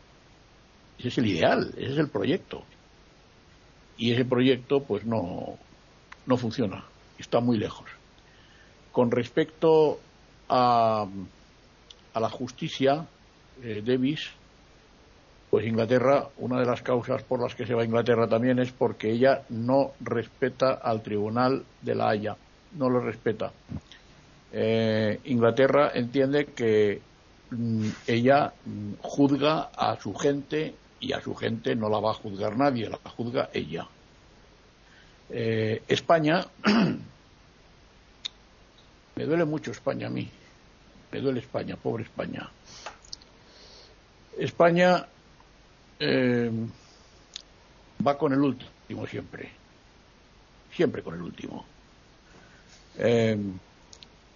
[0.97, 2.63] Ese es el ideal, ese es el proyecto.
[3.97, 5.57] Y ese proyecto, pues no,
[6.25, 6.83] no funciona,
[7.17, 7.89] está muy lejos.
[8.97, 9.99] Con respecto
[10.49, 11.05] a,
[12.15, 13.05] a la justicia,
[13.61, 14.31] eh, Davis,
[15.51, 18.71] pues Inglaterra, una de las causas por las que se va a Inglaterra también es
[18.71, 22.37] porque ella no respeta al Tribunal de la Haya,
[22.75, 23.51] no lo respeta.
[24.51, 26.99] Eh, Inglaterra entiende que
[27.51, 32.15] mm, ella mm, juzga a su gente y a su gente no la va a
[32.15, 33.87] juzgar nadie, la juzga ella.
[35.29, 36.47] Eh, España,
[39.17, 40.29] me duele mucho España a mí,
[41.11, 42.47] me duele España, pobre España.
[44.37, 45.07] España
[45.99, 46.51] eh,
[48.05, 49.49] va con el último siempre.
[50.71, 51.65] Siempre con el último.
[52.99, 53.37] Eh,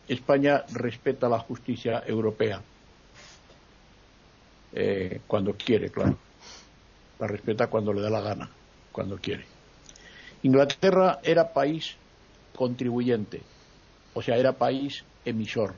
[0.08, 2.60] España respeta la justicia europea.
[4.74, 6.18] Eh, cuando quiere, claro.
[7.20, 8.50] La respeta cuando le da la gana,
[8.92, 9.46] cuando quiere.
[10.42, 11.96] Inglaterra era país
[12.56, 13.44] contribuyente,
[14.14, 15.74] o sea, era país emisor.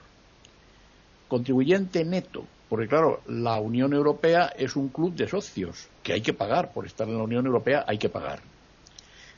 [1.27, 6.33] Contribuyente neto, porque claro, la Unión Europea es un club de socios que hay que
[6.33, 6.71] pagar.
[6.73, 8.39] Por estar en la Unión Europea hay que pagar.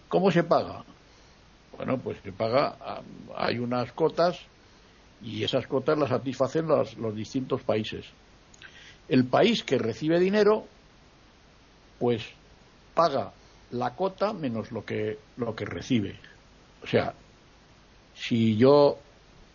[0.08, 0.84] ¿Cómo se paga?
[1.76, 2.78] Bueno, pues se paga,
[3.36, 4.40] hay unas cotas
[5.22, 8.06] y esas cotas las satisfacen los, los distintos países.
[9.10, 10.66] El país que recibe dinero,
[12.00, 12.24] pues
[12.94, 13.34] paga
[13.72, 16.16] la cota menos lo que, lo que recibe.
[16.84, 17.14] O sea,
[18.16, 18.98] si yo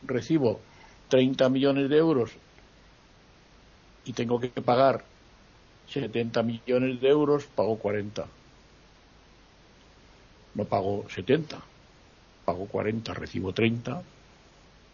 [0.02, 0.60] recibo
[1.08, 2.30] 30 millones de euros
[4.04, 5.04] y tengo que pagar
[5.88, 8.26] 70 millones de euros, pago 40.
[10.54, 11.60] No pago 70,
[12.44, 14.02] pago 40, recibo 30,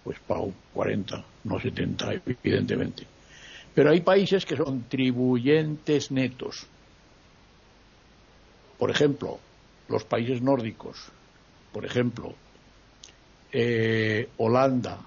[0.04, 3.06] pues pago 40, no 70, evidentemente.
[3.74, 6.66] Pero hay países que son tribuyentes netos.
[8.78, 9.38] Por ejemplo,
[9.88, 11.10] los países nórdicos,
[11.72, 12.34] por ejemplo,
[13.52, 14.98] eh, Holanda,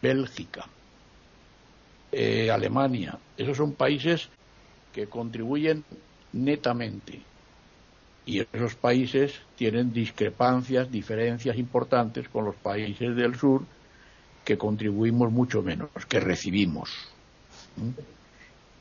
[0.00, 0.66] Bélgica,
[2.12, 3.18] eh, Alemania.
[3.36, 4.28] Esos son países
[4.92, 5.84] que contribuyen
[6.32, 7.22] netamente.
[8.26, 13.62] Y esos países tienen discrepancias, diferencias importantes con los países del sur
[14.44, 16.90] que contribuimos mucho menos, que recibimos.
[17.76, 17.90] ¿Mm?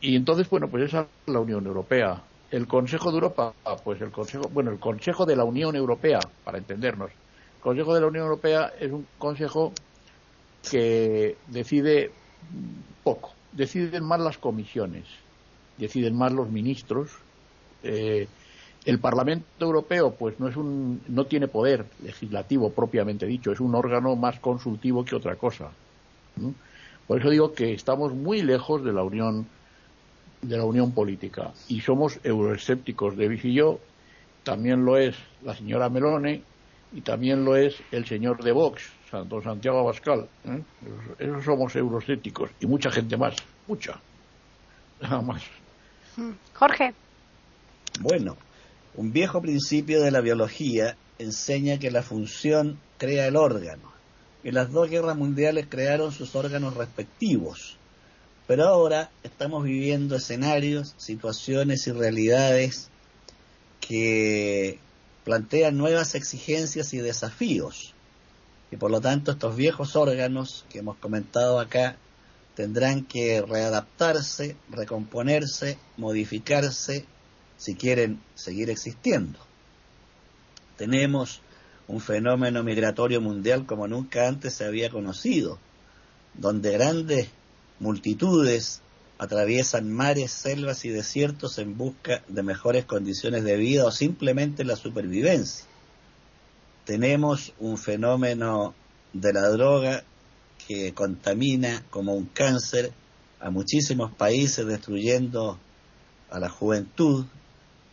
[0.01, 2.21] Y entonces, bueno, pues esa es la Unión Europea.
[2.51, 3.53] El Consejo de Europa,
[3.83, 7.11] pues el Consejo, bueno, el Consejo de la Unión Europea, para entendernos.
[7.59, 9.73] El Consejo de la Unión Europea es un consejo
[10.71, 12.09] que decide
[13.03, 13.33] poco.
[13.51, 15.03] Deciden más las comisiones,
[15.77, 17.09] deciden más los ministros.
[17.83, 18.29] Eh,
[18.85, 23.75] el Parlamento Europeo, pues no es un, no tiene poder legislativo propiamente dicho, es un
[23.75, 25.69] órgano más consultivo que otra cosa.
[27.07, 29.45] Por eso digo que estamos muy lejos de la unión,
[30.41, 33.17] de la unión política y somos euroescépticos.
[33.17, 33.79] Davis y yo,
[34.43, 36.43] también lo es la señora Melone
[36.91, 40.27] y también lo es el señor de Vox, Santo Santiago Abascal.
[40.45, 40.61] ¿eh?
[41.19, 43.35] Esos somos eurocéticos y mucha gente más,
[43.67, 43.99] mucha.
[45.01, 45.43] Nada más.
[46.17, 46.31] Mm.
[46.53, 46.93] Jorge.
[48.01, 48.37] Bueno,
[48.95, 53.91] un viejo principio de la biología enseña que la función crea el órgano.
[54.43, 57.77] En las dos guerras mundiales crearon sus órganos respectivos.
[58.47, 62.89] Pero ahora estamos viviendo escenarios, situaciones y realidades
[63.79, 64.79] que
[65.29, 67.93] plantean nuevas exigencias y desafíos.
[68.71, 71.97] Y por lo tanto estos viejos órganos que hemos comentado acá
[72.55, 77.05] tendrán que readaptarse, recomponerse, modificarse
[77.57, 79.37] si quieren seguir existiendo.
[80.77, 81.41] Tenemos
[81.87, 85.59] un fenómeno migratorio mundial como nunca antes se había conocido,
[86.33, 87.29] donde grandes
[87.79, 88.81] multitudes
[89.19, 94.77] atraviesan mares, selvas y desiertos en busca de mejores condiciones de vida o simplemente la
[94.77, 95.65] supervivencia.
[96.85, 98.73] Tenemos un fenómeno
[99.11, 100.03] de la droga
[100.65, 102.93] que contamina como un cáncer
[103.41, 105.59] a muchísimos países, destruyendo
[106.29, 107.25] a la juventud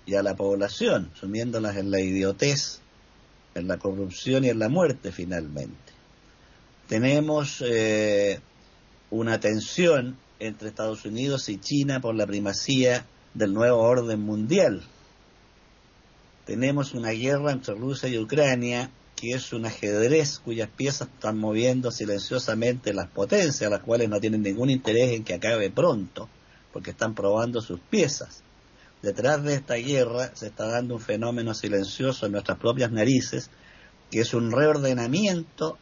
[0.06, 2.80] y a la población, sumiéndolas en la idiotez,
[3.56, 5.92] en la corrupción y en la muerte finalmente.
[6.86, 8.40] Tenemos eh,
[9.10, 14.82] una tensión entre Estados Unidos y China por la primacía del nuevo orden mundial.
[16.44, 21.90] Tenemos una guerra entre Rusia y Ucrania que es un ajedrez cuyas piezas están moviendo
[21.90, 26.28] silenciosamente las potencias, las cuales no tienen ningún interés en que acabe pronto,
[26.72, 28.42] porque están probando sus piezas.
[29.00, 33.50] Detrás de esta guerra se está dando un fenómeno silencioso en nuestras propias narices,
[34.10, 35.78] que es un reordenamiento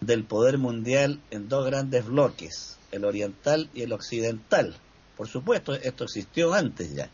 [0.00, 4.76] del poder mundial en dos grandes bloques, el oriental y el occidental.
[5.16, 7.10] Por supuesto, esto existió antes ya,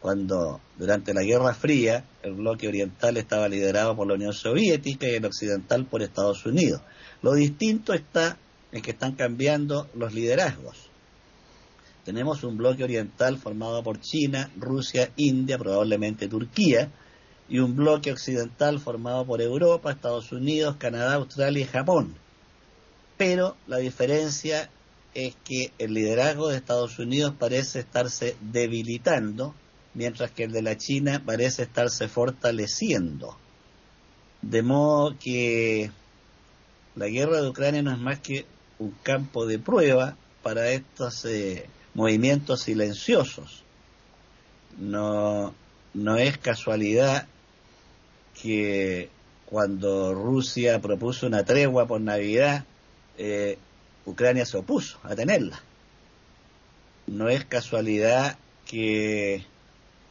[0.00, 5.14] cuando durante la Guerra Fría el bloque oriental estaba liderado por la Unión Soviética y
[5.14, 6.82] el occidental por Estados Unidos.
[7.22, 8.36] Lo distinto está
[8.70, 10.90] en que están cambiando los liderazgos.
[12.04, 16.90] Tenemos un bloque oriental formado por China, Rusia, India, probablemente Turquía,
[17.48, 22.14] y un bloque occidental formado por Europa, Estados Unidos, Canadá, Australia y Japón
[23.22, 24.68] pero la diferencia
[25.14, 29.54] es que el liderazgo de Estados Unidos parece estarse debilitando,
[29.94, 33.36] mientras que el de la China parece estarse fortaleciendo.
[34.40, 35.90] De modo que
[36.96, 38.46] la guerra de Ucrania no es más que
[38.78, 43.62] un campo de prueba para estos eh, movimientos silenciosos.
[44.78, 45.54] No,
[45.94, 47.26] no es casualidad
[48.40, 49.10] que
[49.46, 52.64] cuando Rusia propuso una tregua por Navidad,
[53.18, 53.58] eh,
[54.04, 55.60] Ucrania se opuso a tenerla.
[57.06, 59.44] No es casualidad que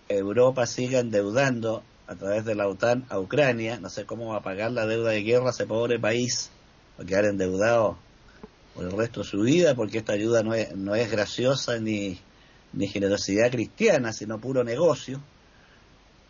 [0.07, 3.79] Europa siga endeudando a través de la OTAN a Ucrania.
[3.79, 6.49] No sé cómo va a pagar la deuda de guerra ese pobre país.
[6.99, 7.97] Va a quedar endeudado
[8.75, 12.19] por el resto de su vida porque esta ayuda no es, no es graciosa ni,
[12.73, 15.21] ni generosidad cristiana, sino puro negocio.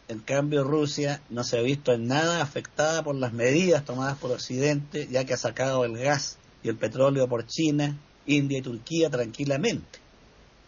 [0.07, 4.31] En cambio, Rusia no se ha visto en nada afectada por las medidas tomadas por
[4.31, 9.09] Occidente, ya que ha sacado el gas y el petróleo por China, India y Turquía
[9.09, 9.99] tranquilamente,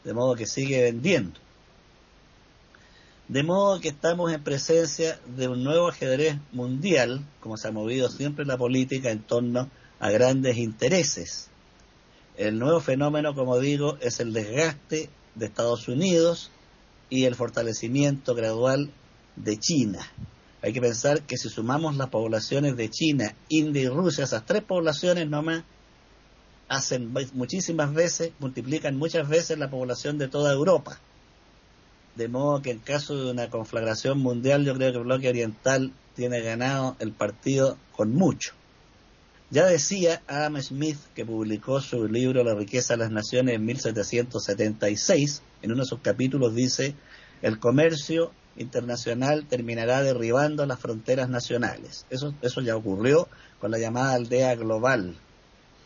[0.04, 1.40] de modo que sigue vendiendo.
[3.28, 8.10] De modo que estamos en presencia de un nuevo ajedrez mundial, como se ha movido
[8.10, 9.70] siempre la política en torno
[10.00, 11.50] a grandes intereses.
[12.36, 16.52] El nuevo fenómeno, como digo, es el desgaste de Estados Unidos
[17.10, 18.92] y el fortalecimiento gradual
[19.36, 20.00] de China.
[20.62, 24.64] Hay que pensar que si sumamos las poblaciones de China, India y Rusia, esas tres
[24.64, 25.64] poblaciones nomás,
[26.68, 31.00] hacen muchísimas veces, multiplican muchas veces la población de toda Europa.
[32.16, 35.92] De modo que en caso de una conflagración mundial, yo creo que el bloque oriental
[36.16, 38.54] tiene ganado el partido con mucho.
[39.50, 45.42] Ya decía Adam Smith, que publicó su libro La riqueza de las naciones en 1776,
[45.62, 46.96] en uno de sus capítulos dice,
[47.42, 52.06] el comercio internacional terminará derribando las fronteras nacionales.
[52.10, 53.28] Eso, eso ya ocurrió
[53.60, 55.16] con la llamada aldea global,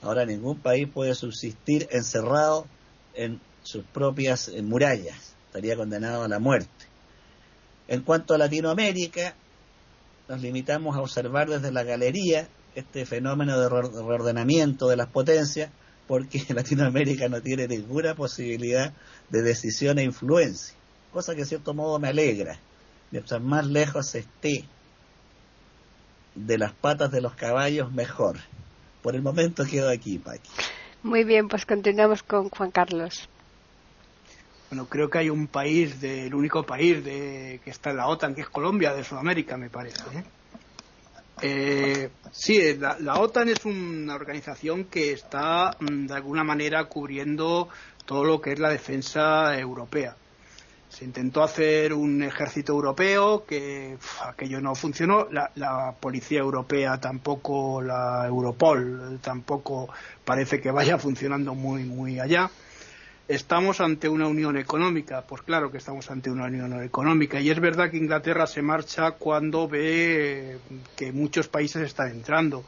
[0.02, 2.68] Ahora ningún país puede subsistir encerrado
[3.14, 6.70] en sus propias eh, murallas, estaría condenado a la muerte.
[7.88, 9.36] En cuanto a Latinoamérica,
[10.28, 15.72] nos limitamos a observar desde la galería este fenómeno de reordenamiento de las potencias,
[16.08, 18.94] porque Latinoamérica no tiene ninguna posibilidad
[19.30, 20.76] de decisión e influencia,
[21.12, 22.60] cosa que de cierto modo me alegra.
[23.10, 24.66] Mientras más lejos esté
[26.36, 28.38] de las patas de los caballos, mejor.
[29.08, 30.50] Por el momento quedo aquí, Paqui.
[31.02, 33.30] Muy bien, pues continuamos con Juan Carlos.
[34.70, 38.36] Bueno, creo que hay un país, el único país de, que está en la OTAN,
[38.36, 40.04] que es Colombia, de Sudamérica, me parece.
[40.14, 40.24] ¿eh?
[41.42, 47.70] Eh, sí, la, la, OTAN es una organización que está mm, de alguna manera cubriendo
[48.06, 50.18] todo lo que es la defensa europea.
[50.90, 55.28] Se intentó hacer un ejército europeo que aquello no funcionó.
[55.30, 59.90] La, policía europea tampoco, la Europol tampoco
[60.24, 62.50] parece que vaya funcionando muy muy allá.
[63.28, 65.24] estamos ante una unión económica.
[65.28, 67.40] Pues claro que estamos ante una unión económica.
[67.40, 70.58] Y es verdad que Inglaterra se marcha cuando ve
[70.96, 72.64] que muchos países están entrando.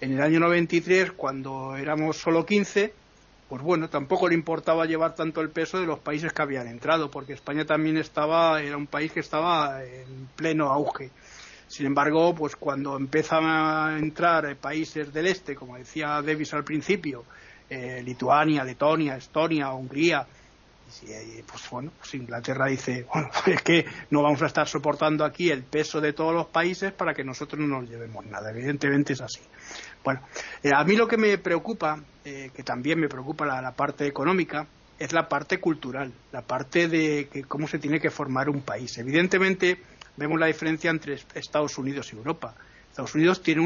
[0.00, 2.92] En el año 93, cuando éramos solo 15,
[3.52, 7.10] pues bueno, tampoco le importaba llevar tanto el peso de los países que habían entrado,
[7.10, 11.10] porque España también estaba, era un país que estaba en pleno auge.
[11.68, 17.26] Sin embargo, pues cuando empiezan a entrar países del este, como decía Davis al principio,
[17.68, 20.26] eh, Lituania, Letonia, Estonia, Hungría.
[21.46, 25.62] Pues bueno, pues Inglaterra dice, bueno, es que no vamos a estar soportando aquí el
[25.62, 28.50] peso de todos los países para que nosotros no nos llevemos nada.
[28.50, 29.40] Evidentemente es así.
[30.04, 30.20] Bueno,
[30.62, 34.66] eh, a mí lo que me preocupa, eh, que también me preocupa la, parte económica,
[34.98, 38.98] es la parte cultural, la parte de que, cómo se tiene que formar un país.
[38.98, 39.78] Evidentemente
[40.16, 42.54] vemos la diferencia entre Estados Unidos y Europa.
[42.90, 43.62] Estados Unidos tiene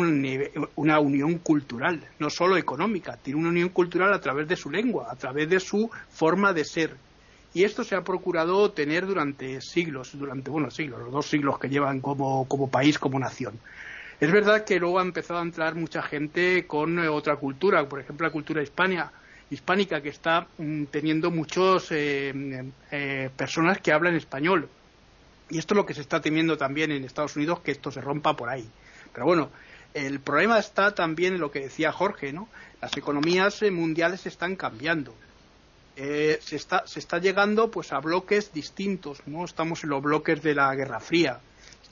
[0.76, 5.08] una unión cultural, no solo económica, tiene una unión cultural a través de su lengua,
[5.10, 6.96] a través de su forma de ser.
[7.56, 11.70] Y esto se ha procurado tener durante siglos, durante, bueno, siglos, los dos siglos que
[11.70, 13.58] llevan como, país, como nación.
[14.18, 18.00] Es verdad que luego ha empezado a entrar mucha gente con eh, otra cultura, por
[18.00, 19.12] ejemplo la cultura hispania,
[19.50, 24.68] hispánica, que está mm, teniendo muchas eh, eh, personas que hablan español.
[25.48, 28.00] Y esto es lo que se está temiendo también en Estados Unidos, que esto se
[28.00, 28.68] rompa por ahí.
[29.12, 29.50] Pero bueno,
[29.94, 32.48] el problema está también en lo que decía Jorge, ¿no?
[32.80, 35.14] Las economías eh, mundiales están cambiando.
[35.96, 39.46] Se, está, se está llegando pues a bloques distintos, ¿no?
[39.46, 41.40] Estamos en los bloques de la Guerra Fría.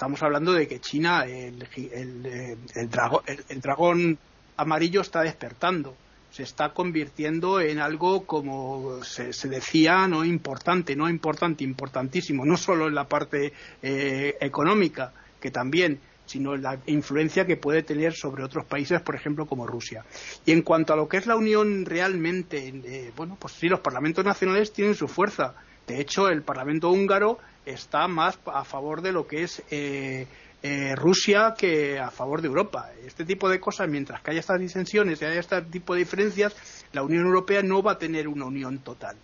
[0.04, 4.18] Estamos hablando de que China, el, el, eh, el, dragón
[4.58, 5.96] amarillo está despertando
[6.30, 12.88] se está convirtiendo en algo como se, decía no importante no importante importantísimo no solo
[12.88, 19.00] en la parte económica que también sino la influencia que puede tener sobre otros países,
[19.02, 20.06] por ejemplo, como Rusia.
[20.46, 23.80] Y en cuanto a lo que es la Unión realmente, eh, bueno, pues sí, los
[23.80, 25.54] parlamentos nacionales tienen su fuerza.
[25.86, 30.26] De hecho, el Parlamento húngaro está más a favor de lo que es eh,
[30.62, 32.90] eh, Rusia que a favor de Europa.
[33.06, 36.54] Este tipo de cosas, mientras que haya estas disensiones y haya este tipo de diferencias,
[36.92, 39.16] la Unión Europea no va a tener una unión total.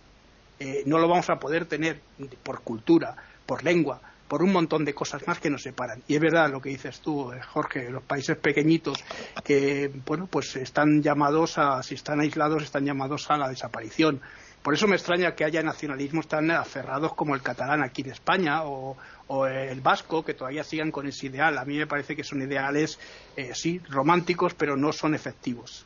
[0.85, 1.99] no lo vamos a poder tener
[2.43, 3.15] por cultura,
[3.47, 3.99] por lengua,
[4.31, 6.03] por un montón de cosas más que nos separan.
[6.07, 9.03] Y es verdad lo que dices tú, eh, Jorge, los países pequeñitos
[9.43, 14.21] que, bueno, pues están llamados a, si están aislados, están llamados a la desaparición.
[14.61, 18.63] Por eso me extraña que haya nacionalismos tan aferrados como el catalán aquí en España
[18.63, 18.95] o,
[19.47, 21.57] el vasco, que todavía sigan con ese ideal.
[21.57, 22.99] A mí me parece que son ideales,
[23.35, 25.85] eh, sí, románticos, pero no son efectivos.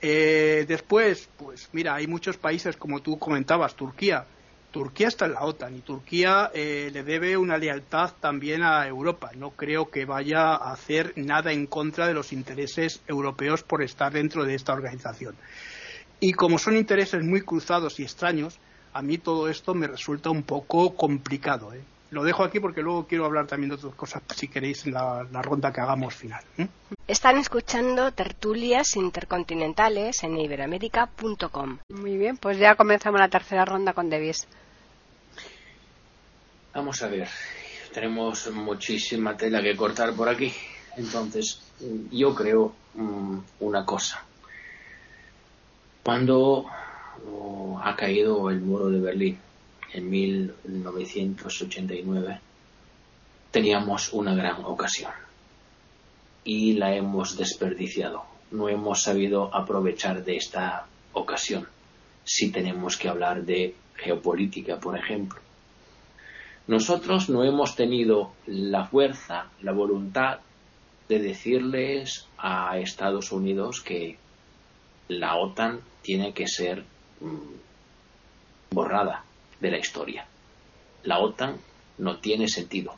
[0.00, 4.24] Eh, después, pues mira, hay muchos países, como tú comentabas, Turquía,
[4.72, 9.30] Turquía está en la OTAN y Turquía eh, le debe una lealtad también a Europa.
[9.36, 14.10] No creo que vaya a hacer nada en contra de los intereses europeos por estar
[14.12, 15.36] dentro de esta organización.
[16.22, 18.56] Y como son intereses muy cruzados y extraños,
[18.92, 21.74] a mí todo esto me resulta un poco complicado.
[21.74, 21.82] ¿eh?
[22.12, 25.24] Lo dejo aquí porque luego quiero hablar también de otras cosas, si queréis, en la,
[25.42, 26.44] ronda que hagamos final.
[26.58, 26.68] ¿eh?
[27.08, 31.78] Están escuchando tertulias intercontinentales en iberamérica.com.
[31.88, 34.46] Muy bien, pues ya comenzamos la tercera ronda con Devis.
[36.72, 37.28] Vamos a ver,
[37.92, 40.54] tenemos muchísima tela que cortar por aquí.
[40.96, 41.60] Entonces,
[42.12, 44.24] yo creo mm, una cosa.
[46.02, 46.66] Cuando
[47.30, 49.38] oh, ha caído el muro de Berlín
[49.92, 52.40] en 1989,
[53.52, 55.12] teníamos una gran ocasión
[56.42, 58.24] y la hemos desperdiciado.
[58.50, 61.68] No hemos sabido aprovechar de esta ocasión.
[62.24, 65.38] Si tenemos que hablar de geopolítica, por ejemplo,
[66.66, 70.40] nosotros no hemos tenido la fuerza, la voluntad
[71.08, 74.18] de decirles a Estados Unidos que
[75.18, 76.84] la OTAN tiene que ser
[77.20, 79.24] mm, borrada
[79.60, 80.26] de la historia.
[81.04, 81.56] La OTAN
[81.98, 82.94] no tiene sentido.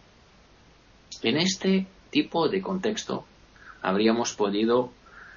[1.22, 3.24] En este tipo de contexto
[3.82, 4.90] habríamos podido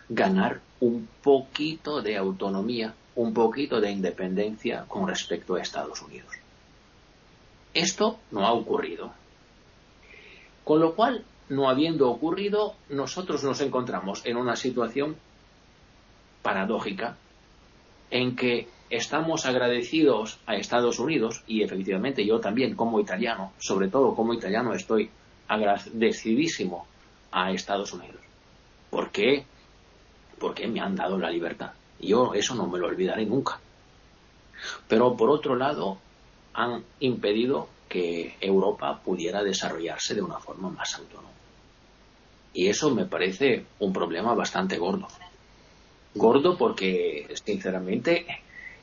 [0.09, 6.33] ganar un poquito de autonomía, un poquito de independencia con respecto a Estados Unidos.
[7.73, 9.11] Esto no ha ocurrido.
[10.63, 15.15] Con lo cual, no habiendo ocurrido, nosotros nos encontramos en una situación
[16.41, 17.17] paradójica
[18.09, 24.15] en que estamos agradecidos a Estados Unidos y efectivamente yo también como italiano, sobre todo
[24.15, 25.09] como italiano estoy
[25.47, 26.87] agradecidísimo
[27.31, 28.21] a Estados Unidos.
[28.89, 29.45] ¿Por qué?
[30.39, 31.71] Porque me han dado la libertad.
[31.99, 33.59] Yo eso no me lo olvidaré nunca.
[34.87, 35.97] Pero por otro lado,
[36.53, 41.29] han impedido que Europa pudiera desarrollarse de una forma más autónoma.
[42.53, 45.07] Y eso me parece un problema bastante gordo.
[46.17, 48.25] Gordo porque, sinceramente,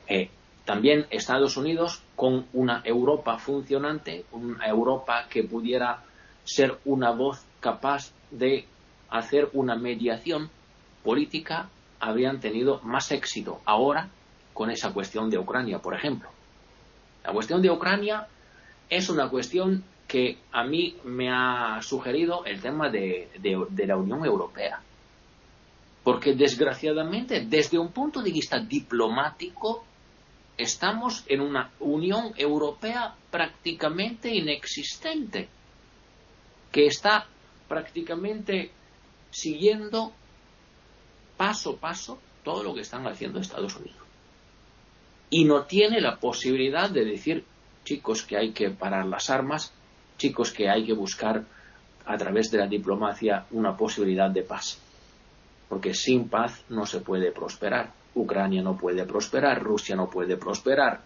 [0.07, 0.29] eh,
[0.65, 6.03] también Estados Unidos con una Europa funcionante, una Europa que pudiera
[6.43, 8.65] ser una voz capaz de
[9.09, 10.49] hacer una mediación
[11.03, 11.69] política,
[11.99, 14.09] habrían tenido más éxito ahora
[14.53, 16.29] con esa cuestión de Ucrania, por ejemplo.
[17.23, 18.27] La cuestión de Ucrania
[18.89, 23.29] es una cuestión que a mí me ha sugerido el tema de,
[23.75, 24.79] la Unión Europea.
[26.05, 29.83] Porque desgraciadamente, desde un punto de vista diplomático,
[30.55, 35.49] estamos en una Unión Europea prácticamente inexistente,
[36.71, 37.25] que está
[37.67, 38.69] prácticamente
[39.31, 40.13] siguiendo
[41.37, 43.97] paso a paso todo lo que están haciendo Estados Unidos.
[45.31, 47.43] Y no tiene la posibilidad de decir,
[47.83, 49.73] chicos, que hay que parar las armas,
[50.19, 51.43] chicos, que hay que buscar
[52.05, 54.84] a través de la diplomacia una posibilidad de paz.
[55.69, 57.93] Porque sin paz no se puede prosperar.
[58.15, 61.01] Ucrania no puede prosperar, Rusia no puede prosperar,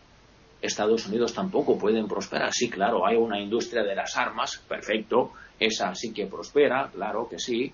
[0.62, 2.52] Estados Unidos tampoco pueden prosperar.
[2.54, 7.40] Sí, claro, hay una industria de las armas, perfecto, esa sí que prospera, claro que
[7.40, 7.72] sí,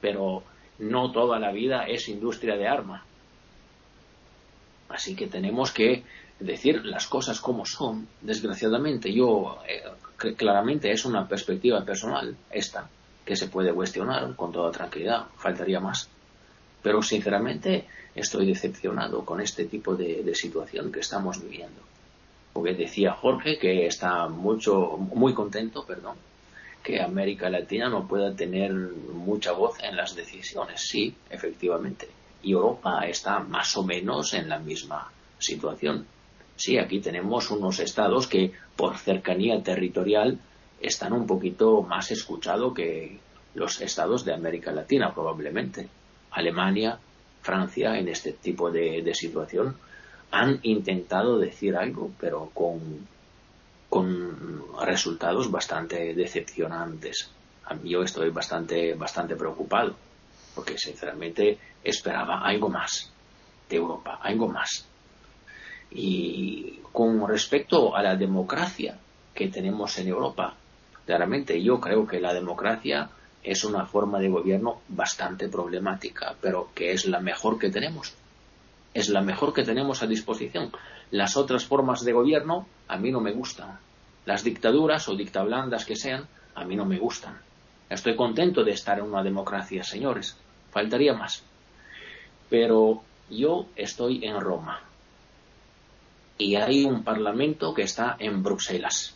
[0.00, 0.42] pero
[0.78, 3.02] no toda la vida es industria de armas.
[4.88, 6.04] Así que tenemos que
[6.38, 8.06] decir las cosas como son.
[8.20, 12.88] Desgraciadamente, yo eh, claramente es una perspectiva personal esta
[13.24, 15.26] que se puede cuestionar con toda tranquilidad.
[15.36, 16.08] Faltaría más.
[16.82, 21.80] Pero sinceramente estoy decepcionado con este tipo de, situación que estamos viviendo.
[22.52, 26.16] Porque decía Jorge que está mucho, muy contento, perdón,
[26.82, 30.82] que América Latina no pueda tener mucha voz en las decisiones.
[30.82, 32.08] Sí, efectivamente.
[32.42, 36.06] Y Europa está más o menos en la misma situación.
[36.56, 40.38] Sí, aquí tenemos unos estados que por cercanía territorial
[40.86, 43.18] están un poquito más escuchados que
[43.54, 45.88] los estados de América Latina, probablemente.
[46.32, 46.98] Alemania,
[47.42, 49.76] Francia, en este tipo de, situación,
[50.30, 53.06] han intentado decir algo, pero con,
[53.88, 57.30] con resultados bastante decepcionantes.
[57.84, 59.94] Yo estoy bastante, bastante preocupado,
[60.54, 63.10] porque sinceramente esperaba algo más
[63.68, 64.86] de Europa, algo más.
[65.90, 68.98] Y con respecto a la democracia
[69.34, 70.56] que tenemos en Europa,
[71.06, 73.10] claramente yo creo que la democracia
[73.42, 78.14] es una forma de gobierno bastante problemática, pero que es la mejor que tenemos.
[78.94, 80.72] Es la mejor que tenemos a disposición.
[81.10, 83.78] Las otras formas de gobierno a mí no me gustan.
[84.24, 87.38] Las dictaduras o dictablandas que sean, a mí no me gustan.
[87.90, 90.36] Estoy contento de estar en una democracia, señores.
[90.70, 91.42] Faltaría más.
[92.48, 94.80] Pero yo estoy en Roma
[96.38, 99.14] y hay un parlamento que está en Bruselas.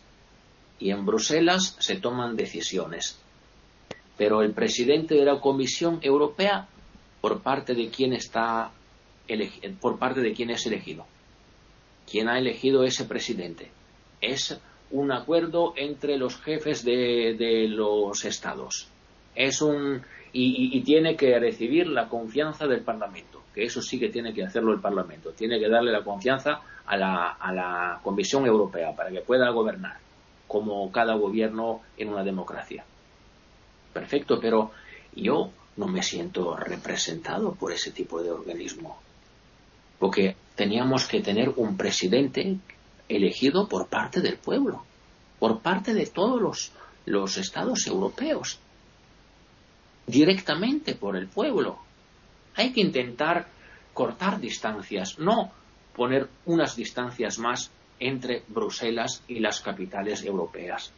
[0.78, 3.18] Y en Bruselas se toman decisiones.
[4.16, 6.68] Pero el presidente de la Comisión Europea,
[7.20, 8.72] por parte de quién está
[9.80, 11.06] por parte de quién es elegido.
[12.10, 13.70] ¿Quién ha elegido ese presidente?
[14.20, 14.58] Es
[14.90, 18.88] un acuerdo entre los jefes de, los estados.
[19.34, 20.02] Es un
[20.32, 24.72] y, tiene que recibir la confianza del Parlamento, que eso sí que tiene que hacerlo
[24.72, 25.32] el Parlamento.
[25.32, 30.07] Tiene que darle la confianza a la, a la Comisión Europea para que pueda gobernar
[30.48, 32.84] como cada gobierno en una democracia.
[33.92, 34.72] Perfecto, pero
[35.14, 38.98] yo no me siento representado por ese tipo de organismo.
[39.98, 42.58] Porque teníamos que tener un presidente
[43.08, 44.84] elegido por parte del pueblo,
[45.38, 46.72] por parte de todos
[47.06, 48.58] los, estados europeos,
[50.06, 51.78] directamente por el pueblo.
[52.56, 53.46] Hay que intentar
[53.94, 55.52] cortar distancias, no
[55.94, 57.70] poner unas distancias más
[58.00, 60.92] entre Bruselas y las capitales europeas.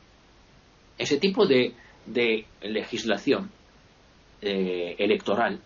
[0.99, 1.75] Ese tipo de,
[2.63, 3.51] legislación
[4.43, 5.61] eh, electoral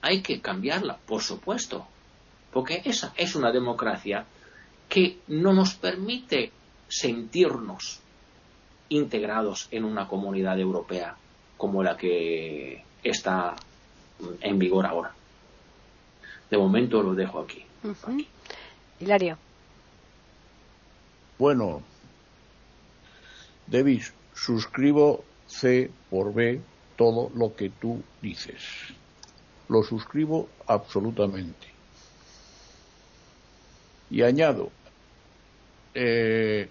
[0.00, 1.86] hay que cambiarla, por supuesto,
[2.52, 4.26] porque esa es una democracia
[4.88, 6.50] que no nos permite
[6.88, 8.00] sentirnos
[8.88, 11.16] integrados en una comunidad europea
[11.56, 13.54] como la que está
[14.40, 15.14] en vigor ahora.
[16.50, 17.64] De momento lo dejo aquí.
[19.00, 19.38] Hilario.
[21.42, 21.82] Bueno,
[23.66, 26.60] Davis, suscribo C por B
[26.94, 28.62] todo lo que tú dices.
[29.68, 31.66] Lo suscribo absolutamente.
[34.08, 34.70] Y añado,
[35.94, 36.68] eh,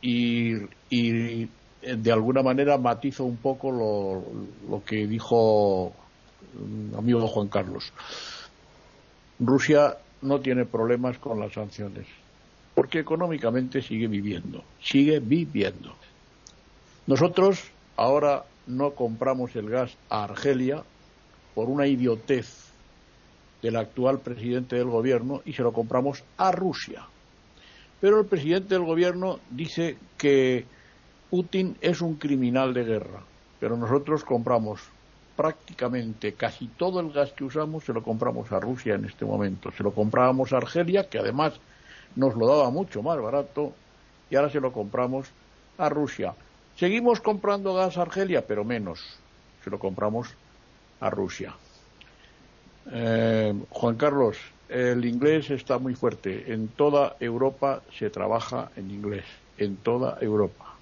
[0.00, 1.44] y,
[1.82, 4.24] de alguna manera matizo un poco lo,
[4.68, 5.92] lo que dijo
[6.58, 7.92] mi amigo Juan Carlos.
[9.38, 12.08] Rusia no tiene problemas con las sanciones,
[12.76, 15.96] porque económicamente sigue viviendo, sigue viviendo.
[17.06, 20.84] Nosotros ahora no compramos el gas a Argelia
[21.54, 22.66] por una idiotez
[23.62, 27.06] del actual presidente del gobierno y se lo compramos a Rusia.
[27.98, 30.66] Pero el presidente del gobierno dice que
[31.30, 33.22] Putin es un criminal de guerra,
[33.58, 34.82] pero nosotros compramos
[35.34, 39.72] prácticamente casi todo el gas que usamos se lo compramos a Rusia en este momento.
[39.72, 41.58] Se lo comprábamos a Argelia, que además
[42.16, 43.72] nos lo daba mucho más barato,
[44.28, 45.28] y ahora se lo compramos
[45.78, 46.34] a Rusia.
[46.76, 49.00] Seguimos comprando gas a Argelia, pero menos.
[49.62, 50.28] Se lo compramos
[51.00, 51.54] a Rusia.
[52.92, 54.36] Eh, Juan Carlos,
[54.68, 56.52] el inglés está muy fuerte.
[56.52, 59.24] En toda Europa se trabaja en inglés.
[59.58, 60.74] En toda Europa.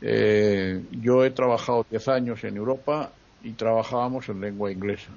[0.00, 3.10] Eh, yo he trabajado 10 años en Europa
[3.42, 5.12] y trabajábamos en lengua inglesa.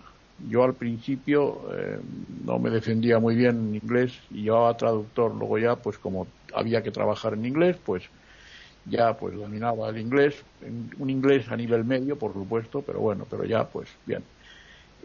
[0.50, 2.00] Yo al principio eh,
[2.46, 5.34] no me defendía muy bien en inglés y llevaba traductor.
[5.36, 8.04] Luego ya, pues como había que trabajar en inglés, pues
[8.86, 10.44] ya pues dominaba el inglés,
[11.00, 14.24] un inglés a nivel medio, por supuesto, pero bueno, pero ya pues bien.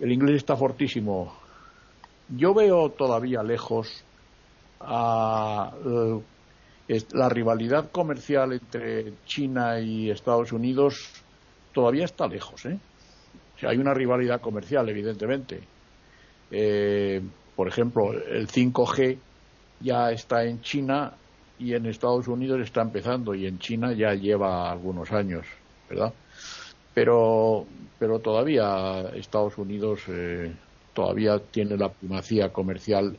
[0.00, 1.32] El inglés está fortísimo.
[2.36, 4.02] Yo veo todavía lejos
[4.80, 5.72] a
[6.88, 11.10] eh, la rivalidad comercial entre China y Estados Unidos
[11.72, 12.78] todavía está lejos, ¿eh?
[13.66, 15.60] Hay una rivalidad comercial, evidentemente.
[16.50, 17.20] Eh,
[17.56, 19.18] por ejemplo, el 5G
[19.80, 21.12] ya está en China
[21.58, 25.46] y en Estados Unidos está empezando y en China ya lleva algunos años,
[25.90, 26.12] ¿verdad?
[26.94, 27.66] Pero,
[27.98, 30.52] pero todavía Estados Unidos eh,
[30.94, 33.16] todavía tiene la primacía comercial,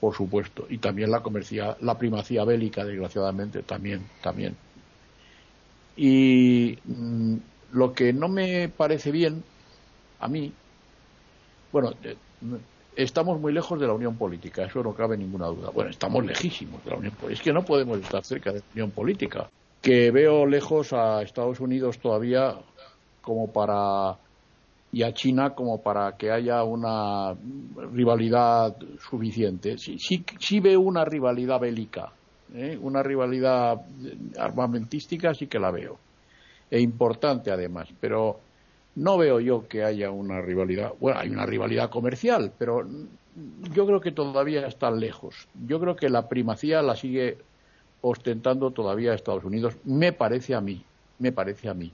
[0.00, 4.56] por supuesto, y también la comercia, la primacía bélica, desgraciadamente, también, también.
[5.96, 7.36] Y mm,
[7.72, 9.42] lo que no me parece bien
[10.24, 10.50] a mí,
[11.70, 12.16] bueno, eh,
[12.96, 15.68] estamos muy lejos de la unión política, eso no cabe ninguna duda.
[15.68, 17.40] Bueno, estamos lejísimos de la unión política.
[17.40, 19.50] Es que no podemos estar cerca de la unión política.
[19.82, 22.54] Que veo lejos a Estados Unidos todavía
[23.20, 24.16] como para
[24.92, 27.34] y a China como para que haya una
[27.92, 28.76] rivalidad
[29.10, 29.76] suficiente.
[29.76, 32.12] Sí, sí, sí veo una rivalidad bélica,
[32.54, 32.78] ¿eh?
[32.80, 33.78] una rivalidad
[34.38, 35.98] armamentística sí que la veo.
[36.70, 38.40] E importante además, pero
[38.96, 40.92] no veo yo que haya una rivalidad.
[41.00, 42.86] Bueno, hay una rivalidad comercial, pero
[43.72, 45.48] yo creo que todavía están lejos.
[45.66, 47.38] Yo creo que la primacía la sigue
[48.00, 50.84] ostentando todavía Estados Unidos, me parece a mí,
[51.18, 51.90] me parece a mí.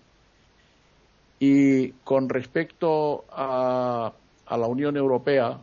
[1.38, 4.12] Y con respecto a,
[4.51, 5.59] la Unión Europea,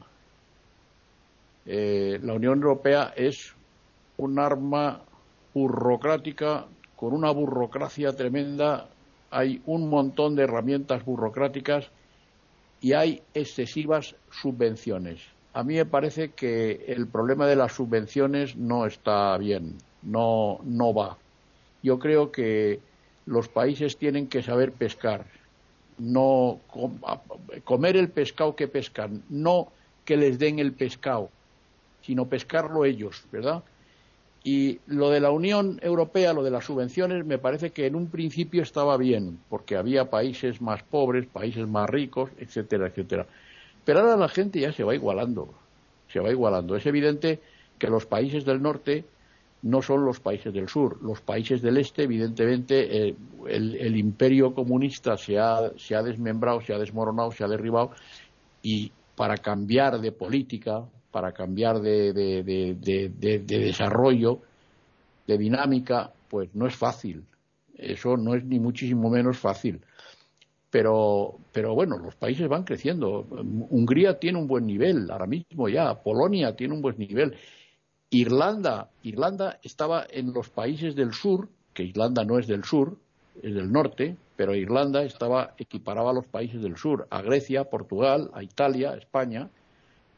[1.65, 3.53] eh, la Unión Europea es
[4.15, 5.01] un arma
[5.53, 6.65] burocrática
[6.95, 8.87] con una burocracia tremenda
[9.31, 11.89] hay un montón de herramientas burocráticas
[12.81, 15.21] y hay excesivas subvenciones.
[15.53, 20.93] A mí me parece que el problema de las subvenciones no está bien, no, no
[20.93, 21.17] va.
[21.81, 22.79] Yo creo que
[23.25, 25.25] los países tienen que saber pescar,
[25.97, 26.59] no
[27.63, 29.69] comer el pescado que pescan, no
[30.05, 31.29] que les den el pescado,
[32.01, 33.63] sino pescarlo ellos, ¿verdad?
[34.49, 38.07] Y lo de la Unión Europea, lo de las subvenciones, me parece que en un
[38.07, 43.25] principio estaba bien, porque había países más pobres, países más ricos, etcétera, etcétera.
[43.83, 45.53] Pero ahora la gente ya se va igualando,
[46.07, 46.77] se va igualando.
[46.77, 47.41] Es evidente
[47.77, 49.03] que los países del norte
[49.63, 50.97] no son los países del sur.
[51.03, 53.15] Los países del este, evidentemente, eh,
[53.49, 57.91] el, imperio comunista se ha desmembrado, se ha desmoronado, se ha derribado,
[58.63, 64.39] y para cambiar de política, para cambiar de, de, desarrollo,
[65.25, 67.23] de dinámica, pues no es fácil.
[67.75, 69.81] Eso no es ni muchísimo menos fácil.
[70.69, 73.25] Pero, pero bueno, los países van creciendo.
[73.69, 75.93] Hungría tiene un buen nivel ahora mismo ya.
[75.95, 77.35] Polonia tiene un buen nivel.
[78.09, 82.97] Irlanda, Irlanda estaba en los países del sur, que Irlanda no es del sur,
[83.41, 88.29] es del norte, pero Irlanda estaba equiparaba a los países del sur, a Grecia, Portugal,
[88.33, 89.49] a Italia, España.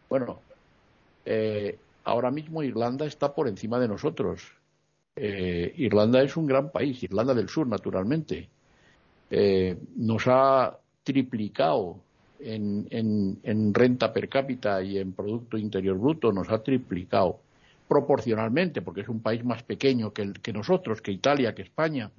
[0.10, 0.42] Bueno,
[1.26, 4.42] eh, ahora mismo Irlanda está por encima de nosotros.
[5.16, 8.50] Eh, Irlanda es un gran país, Irlanda del Sur, naturalmente.
[9.30, 11.98] Eh, nos ha triplicado
[12.40, 17.40] en, renta per cápita y en Producto Interior Bruto, nos ha triplicado
[17.88, 22.12] proporcionalmente, porque es un país más pequeño que, que nosotros, que Italia, que España.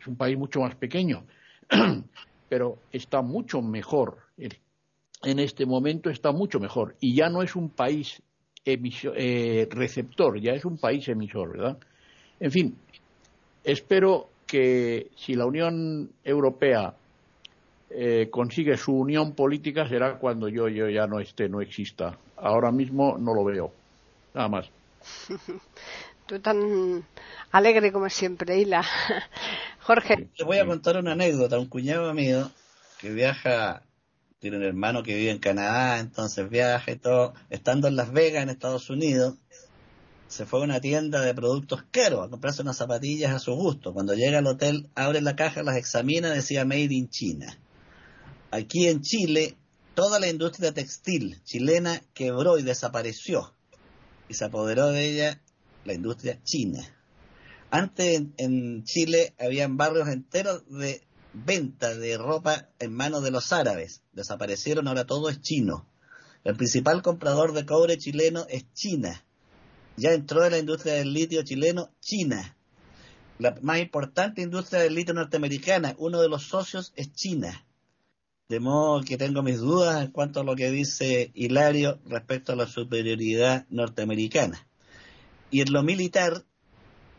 [0.00, 1.24] Es un país mucho más pequeño,
[2.48, 4.18] pero está mucho mejor.
[5.24, 6.94] En este momento está mucho mejor.
[7.00, 8.22] Y ya no es un país
[8.64, 11.78] eh, receptor, ya es un país emisor, ¿verdad?
[12.40, 12.76] En fin,
[13.64, 16.94] espero que si la Unión Europea
[17.90, 22.18] eh, consigue su unión política será cuando yo, yo ya no esté, no exista.
[22.36, 23.72] Ahora mismo no lo veo.
[24.34, 24.70] Nada más.
[26.26, 27.04] Tú tan
[27.52, 28.84] alegre como siempre, Hila.
[29.80, 30.28] Jorge.
[30.36, 31.58] Te voy a contar una anécdota.
[31.58, 32.50] Un cuñado mío
[33.00, 33.82] que viaja
[34.38, 37.34] tiene un hermano que vive en Canadá, entonces viaja y todo.
[37.50, 39.34] Estando en Las Vegas, en Estados Unidos,
[40.28, 43.92] se fue a una tienda de productos caros a comprarse unas zapatillas a su gusto.
[43.92, 47.58] Cuando llega al hotel, abre la caja, las examina, decía Made in China.
[48.50, 49.56] Aquí en Chile,
[49.94, 53.54] toda la industria textil chilena quebró y desapareció.
[54.28, 55.42] Y se apoderó de ella
[55.84, 56.94] la industria china.
[57.70, 61.02] Antes en, Chile habían barrios enteros de
[61.44, 64.02] venta de ropa en manos de los árabes.
[64.12, 65.86] Desaparecieron, ahora todo es chino.
[66.44, 69.24] El principal comprador de cobre chileno es China.
[69.96, 72.56] Ya entró en la industria del litio chileno China.
[73.38, 77.64] La más importante industria del litio norteamericana, uno de los socios es China.
[78.48, 82.56] De modo que tengo mis dudas en cuanto a lo que dice Hilario respecto a
[82.56, 84.66] la superioridad norteamericana.
[85.50, 86.44] Y en lo militar,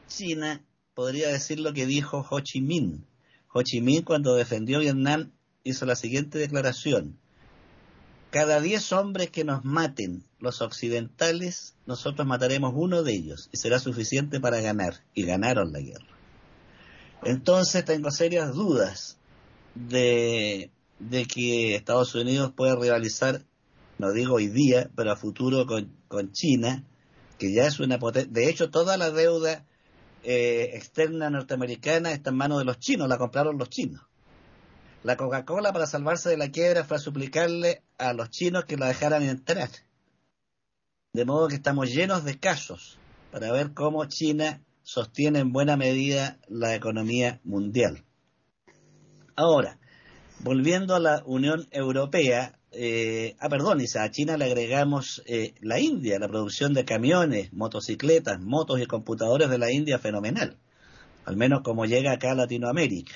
[0.07, 3.05] China podría decir lo que dijo Ho Chi Minh.
[3.52, 5.32] Ho Chi Minh cuando defendió Vietnam
[5.64, 7.18] hizo la siguiente declaración.
[8.32, 13.80] Cada diez hombres que nos maten los occidentales, nosotros mataremos uno de ellos y será
[13.80, 15.04] suficiente para ganar.
[15.16, 16.06] Y ganaron la guerra.
[17.24, 19.18] Entonces tengo serias dudas
[19.74, 20.70] de,
[21.00, 23.41] de que Estados Unidos pueda rivalizar,
[23.97, 26.84] no digo hoy día, pero a futuro con, con China,
[27.39, 28.32] que ya es una potencia.
[28.32, 29.66] De hecho, toda la deuda
[30.32, 34.03] eh, externa norteamericana está en manos de los chinos, la compraron los chinos.
[35.01, 38.89] La Coca-Cola para salvarse de la quiebra fue a suplicarle a los chinos que la
[38.89, 39.69] dejaran entrar.
[41.13, 42.99] De modo que estamos llenos de casos
[43.32, 48.05] para ver cómo China sostiene en buena medida la economía mundial.
[49.36, 49.80] Ahora,
[50.41, 56.20] volviendo a la Unión Europea, eh, ah, perdón, a China le agregamos eh, la India,
[56.20, 60.57] la producción de camiones, motocicletas, motos y computadores de la India fenomenal,
[61.26, 63.15] al menos como llega acá a Latinoamérica.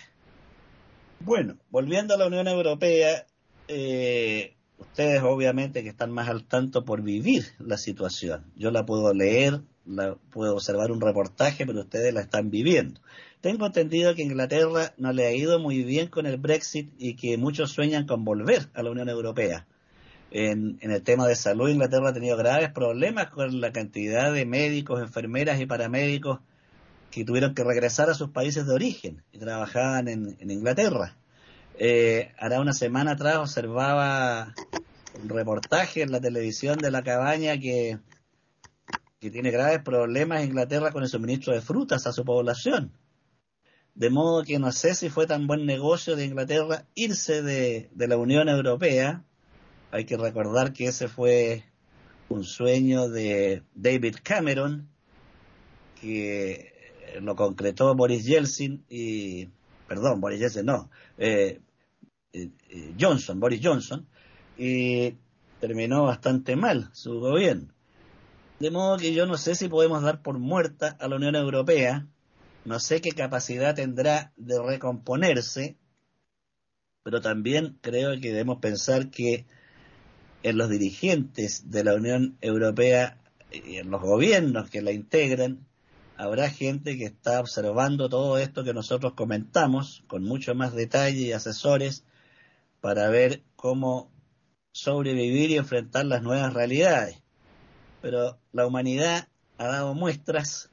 [1.19, 3.25] Bueno, volviendo a la Unión Europea,
[3.67, 4.55] eh,
[4.93, 8.45] ustedes obviamente que están más al tanto por vivir la situación.
[8.55, 13.01] Yo la puedo leer, la puedo observar un reportaje, pero ustedes la están viviendo.
[13.41, 17.39] Tengo entendido que Inglaterra no le ha ido muy bien con el Brexit y que
[17.39, 19.65] muchos sueñan con volver a la Unión Europea.
[20.29, 25.01] En, el tema de salud, Inglaterra ha tenido graves problemas con la cantidad de médicos,
[25.01, 26.39] enfermeras y paramédicos
[27.09, 31.17] que tuvieron que regresar a sus países de origen y trabajaban en, Inglaterra.
[31.75, 34.53] Eh, hará una semana atrás observaba
[35.21, 37.99] un reportaje en la televisión de la cabaña que,
[39.19, 42.91] tiene graves problemas en Inglaterra con el suministro de frutas a su población.
[43.95, 48.17] De modo que no sé si fue tan buen negocio de Inglaterra irse de, la
[48.17, 49.23] Unión Europea.
[49.91, 51.63] Hay que recordar que ese fue
[52.27, 54.89] un sueño de David Cameron,
[56.01, 56.73] que
[57.21, 59.47] lo concretó Boris Yeltsin y,
[59.87, 61.61] perdón, Boris Yeltsin no, eh,
[62.33, 64.07] eh, eh, Johnson, Boris Johnson,
[64.57, 65.15] y
[65.59, 67.73] terminó bastante mal su gobierno.
[68.59, 72.07] De modo que yo no sé si podemos dar por muerta a la Unión Europea,
[72.65, 75.77] no sé qué capacidad tendrá de recomponerse,
[77.03, 79.45] pero también creo que debemos pensar que
[80.43, 83.17] en los dirigentes de la Unión Europea
[83.51, 85.65] y en los gobiernos que la integran,
[86.23, 91.31] habrá gente que está observando todo esto que nosotros comentamos con mucho más detalle y
[91.33, 92.05] asesores
[92.79, 94.09] para ver cómo
[94.71, 97.21] sobrevivir y enfrentar las nuevas realidades.
[98.01, 100.69] Pero la humanidad ha dado muestras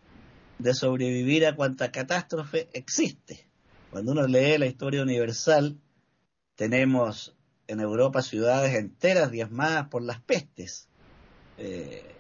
[0.59, 3.49] de sobrevivir a cuanta catástrofe existe.
[3.91, 5.81] Cuando uno lee la historia universal,
[6.55, 7.37] tenemos
[7.67, 10.89] en Europa ciudades enteras diezmadas por las pestes.
[11.59, 12.20] Eh,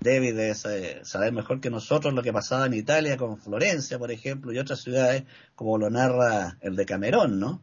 [0.00, 4.50] David debe saber mejor que nosotros lo que pasaba en Italia con Florencia, por ejemplo,
[4.50, 5.24] y otras ciudades,
[5.54, 7.62] como lo narra el de Camerón, ¿no?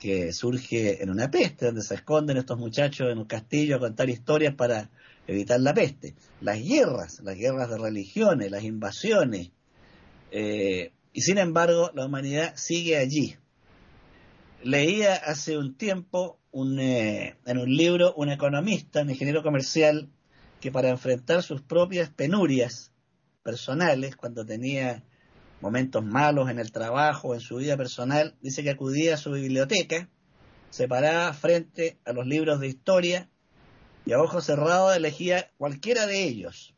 [0.00, 4.08] Que surge en una peste, donde se esconden estos muchachos en un castillo a contar
[4.08, 4.88] historias para
[5.26, 6.14] evitar la peste.
[6.40, 9.50] Las guerras, las guerras de religiones, las invasiones.
[10.30, 13.36] Eh, y sin embargo, la humanidad sigue allí.
[14.62, 20.08] Leía hace un tiempo eh, en un libro un economista, un ingeniero comercial,
[20.60, 22.92] que para enfrentar sus propias penurias
[23.42, 25.02] personales, cuando tenía
[25.60, 30.08] momentos malos en el trabajo, en su vida personal, dice que acudía a su biblioteca,
[30.70, 33.28] se paraba frente a los libros de historia
[34.06, 36.74] y a ojos cerrados elegía cualquiera de ellos.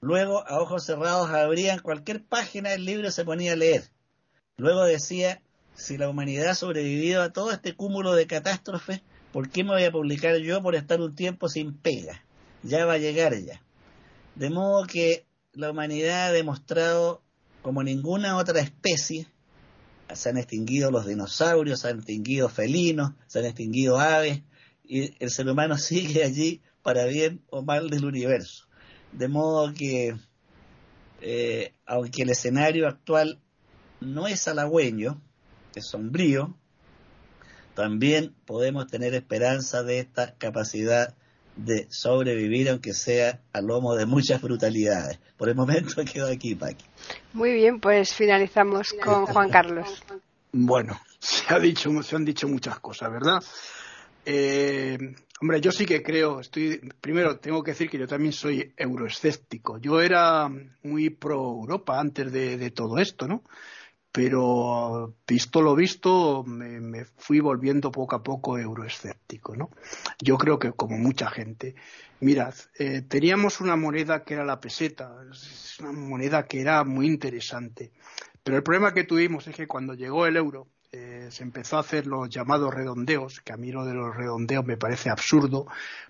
[0.00, 3.84] Luego, a ojos cerrados, abrían cualquier página del libro y se ponía a leer.
[4.56, 5.42] Luego decía,
[5.74, 9.02] si la humanidad ha sobrevivido a todo este cúmulo de catástrofes,
[9.32, 12.24] ¿por qué me voy a publicar yo por estar un tiempo sin pega?
[12.62, 13.62] Ya va a llegar ya.
[14.34, 17.22] De modo que la humanidad ha demostrado,
[17.62, 19.26] como ninguna otra especie,
[20.14, 24.42] se han extinguido los dinosaurios, se han extinguido felinos, se han extinguido aves,
[24.84, 28.66] y el ser humano sigue allí para bien o mal del universo.
[29.12, 30.16] De modo que,
[31.20, 33.40] eh, aunque el escenario actual
[34.00, 35.20] no es halagüeño,
[35.74, 36.56] es sombrío,
[37.74, 41.16] también podemos tener esperanza de esta capacidad
[41.56, 45.18] de sobrevivir, aunque sea a lomo de muchas brutalidades.
[45.36, 46.84] Por el momento quedo aquí, Paqui.
[47.32, 50.02] Muy bien, pues finalizamos con Juan Carlos.
[50.52, 53.42] Bueno, se, ha dicho, se han dicho muchas cosas, ¿verdad?
[54.24, 54.98] Eh,
[55.40, 59.78] hombre, yo sí que creo, estoy, primero tengo que decir que yo también soy euroescéptico.
[59.78, 60.50] Yo era
[60.82, 63.42] muy pro Europa antes de todo esto, ¿no?
[64.12, 69.70] Pero visto lo visto me, fui volviendo poco a poco euroescéptico, ¿no?
[70.20, 71.74] Yo creo que como mucha gente.
[72.20, 77.06] Mirad, eh, teníamos una moneda que era la peseta, es una moneda que era muy
[77.06, 77.92] interesante,
[78.42, 81.80] pero el problema que tuvimos es que cuando llegó el euro eh, se empezó a
[81.80, 85.66] hacer los llamados redondeos, que a mí lo de los redondeos me parece absurdo,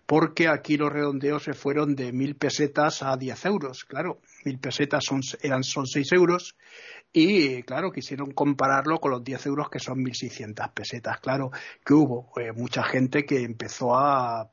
[0.07, 3.85] porque aquí los redondeos se fueron de mil pesetas a diez euros.
[3.85, 6.57] Claro, mil pesetas son, eran, son seis euros
[7.13, 11.19] y claro, quisieron compararlo con los 10 euros que son 1.600 pesetas.
[11.19, 11.51] Claro
[11.85, 14.49] que hubo eh, mucha gente que empezó a,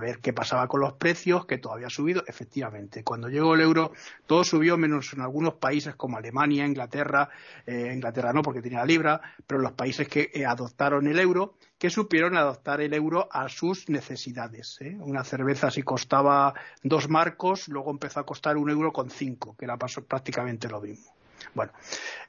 [0.00, 2.24] ver qué pasaba con los precios, que todavía ha subido.
[2.26, 3.92] Efectivamente, cuando llegó el euro,
[4.26, 7.28] todo subió, menos en algunos países como Alemania, Inglaterra,
[7.66, 11.56] eh, Inglaterra no porque tenía la libra, pero los países que eh, adoptaron el euro,
[11.78, 14.78] que supieron adoptar el euro a sus necesidades.
[15.00, 19.66] Una cerveza si costaba dos marcos, luego empezó a costar un euro con cinco, que
[19.66, 21.17] era prácticamente lo mismo.
[21.54, 21.72] Bueno,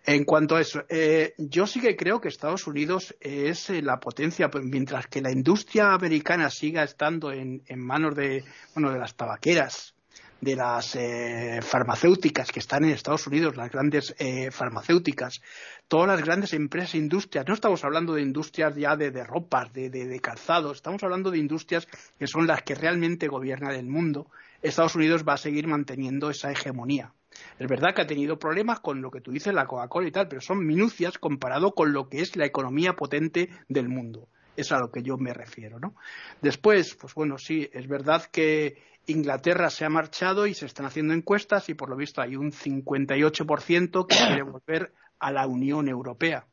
[0.05, 3.99] en cuanto a eso, eh, yo sí que creo que Estados Unidos es eh, la
[3.99, 8.43] potencia, pues, mientras que la industria americana siga estando en, manos de,
[8.73, 9.93] bueno, de las tabaqueras,
[10.41, 14.15] de las eh, farmacéuticas que están en Estados Unidos, las grandes
[14.51, 15.41] farmacéuticas,
[15.89, 19.25] todas las grandes empresas e industrias, no estamos hablando de industrias ya de, de
[19.73, 21.87] de, de, de calzado, estamos hablando de industrias
[22.17, 24.27] que son las que realmente gobiernan el mundo,
[24.61, 27.13] Estados Unidos va a seguir manteniendo esa hegemonía.
[27.57, 30.27] Es verdad que ha tenido problemas con lo que tú dices, la Coca-Cola y tal,
[30.27, 34.27] pero son minucias comparado con lo que es la economía potente del mundo.
[34.55, 35.95] Es a lo que yo me refiero, ¿no?
[36.41, 38.77] Después, pues bueno, sí, es verdad que
[39.07, 42.51] Inglaterra se ha marchado y se están haciendo encuestas y por lo visto hay un
[42.51, 46.45] 58% que quiere volver a la Unión Europea.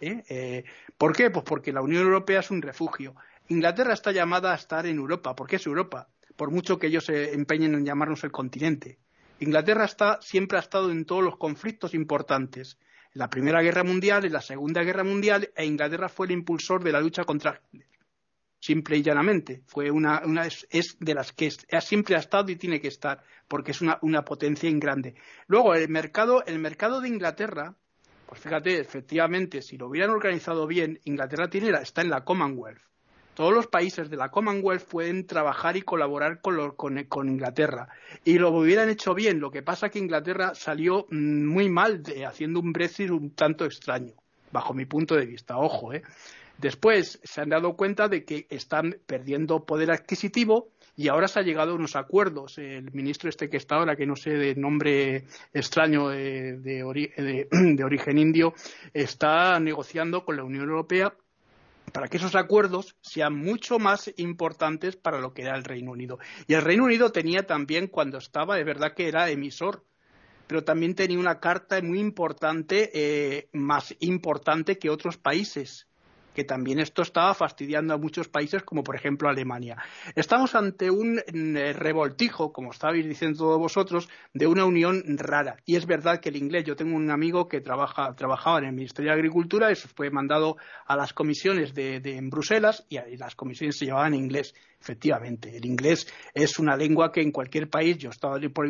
[0.00, 0.22] ¿eh?
[0.28, 0.64] Eh,
[0.96, 1.30] ¿Por qué?
[1.30, 3.14] Pues porque la Unión Europea es un refugio.
[3.48, 5.34] Inglaterra está llamada a estar en Europa.
[5.34, 6.08] ¿Por qué es Europa?
[6.36, 8.98] Por mucho que ellos se empeñen en llamarnos el continente.
[9.40, 9.88] Inglaterra
[10.20, 12.78] siempre ha estado en todos los conflictos importantes.
[13.12, 16.82] En la Primera Guerra Mundial, en la Segunda Guerra Mundial, e Inglaterra fue el impulsor
[16.84, 17.88] de la lucha contra Hitler.
[18.60, 19.62] Simple y llanamente.
[19.66, 20.22] Fue una,
[20.70, 24.24] es, de las que siempre ha estado y tiene que estar, porque es una, una
[24.24, 25.14] potencia en grande.
[25.48, 27.74] Luego, el mercado, el mercado de Inglaterra,
[28.26, 32.93] pues fíjate, efectivamente, si lo hubieran organizado bien, Inglaterra tiene, está en la Commonwealth
[33.34, 37.88] todos los países de la Commonwealth pueden trabajar y colaborar con, Inglaterra.
[38.24, 39.40] Y lo hubieran hecho bien.
[39.40, 43.64] Lo que pasa es que Inglaterra salió mm, muy mal haciendo un Brexit un tanto
[43.64, 44.14] extraño,
[44.52, 45.58] bajo mi punto de vista.
[45.58, 46.02] Ojo, ¿eh?
[46.58, 51.42] Después se han dado cuenta de que están perdiendo poder adquisitivo y ahora se ha
[51.42, 52.58] llegado a unos acuerdos.
[52.58, 56.56] El ministro este que está ahora, que no sé de nombre extraño de,
[57.50, 58.54] de origen indio,
[58.92, 61.12] está negociando con la Unión Europea
[61.92, 66.18] para que esos acuerdos sean mucho más importantes para lo que era el Reino Unido.
[66.46, 69.84] Y el Reino Unido tenía también, cuando estaba, de verdad que era emisor,
[70.46, 75.86] pero también tenía una carta muy importante, eh, más importante que otros países
[76.34, 79.78] que también esto estaba fastidiando a muchos países, como por ejemplo Alemania.
[80.14, 85.56] Estamos ante un eh, revoltijo, como estabais diciendo todos vosotros, de una unión rara.
[85.64, 88.72] Y es verdad que el inglés, yo tengo un amigo que trabaja, trabajaba en el
[88.72, 90.56] Ministerio de Agricultura, eso fue mandado
[90.86, 94.54] a las comisiones de, en Bruselas y, las comisiones se llevaban en inglés.
[94.80, 98.68] Efectivamente, el inglés es una lengua que en cualquier país, yo estaba por,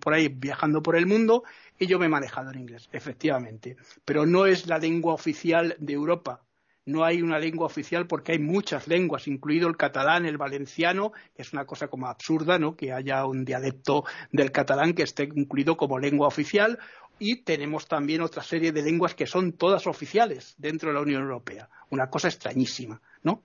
[0.00, 1.44] por ahí viajando por el mundo
[1.78, 3.76] y yo me he manejado en inglés, efectivamente.
[4.04, 6.45] Pero no es la lengua oficial de Europa
[6.86, 11.42] no hay una lengua oficial porque hay muchas lenguas, incluido el catalán, el valenciano, que
[11.42, 12.76] es una cosa como absurda, ¿no?
[12.76, 16.78] Que haya un dialecto del catalán que esté incluido como lengua oficial.
[17.18, 21.22] Y tenemos también otra serie de lenguas que son todas oficiales dentro de la Unión
[21.22, 21.68] Europea.
[21.88, 23.42] Una cosa extrañísima, ¿no?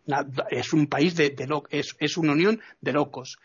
[0.49, 1.33] Es un país de,
[1.69, 3.39] es, es una unión de locos.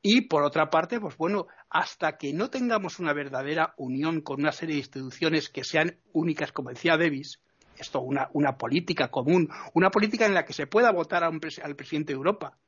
[0.00, 4.52] Y por otra parte, pues bueno, hasta que no tengamos una verdadera unión con una
[4.52, 7.40] serie de instituciones que sean únicas, como decía Davis,
[7.78, 11.40] esto, una, una política común, una política en la que se pueda votar al
[11.76, 12.58] presidente de Europa,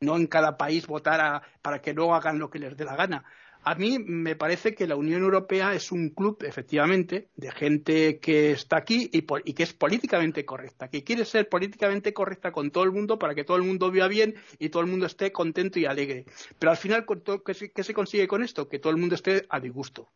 [0.00, 3.24] no en cada país votar para que luego hagan lo que les dé la gana.
[3.62, 8.52] a mí me parece que la Unión Europea es un club, efectivamente, de gente que
[8.52, 9.22] está aquí y,
[9.54, 13.44] que es políticamente correcta, que quiere ser políticamente correcta con todo el mundo para que
[13.44, 16.26] todo el mundo viva bien y todo el mundo esté contento y alegre.
[16.58, 17.06] Pero al final,
[17.44, 18.68] ¿qué se consigue con esto?
[18.68, 20.12] Que todo el mundo esté a disgusto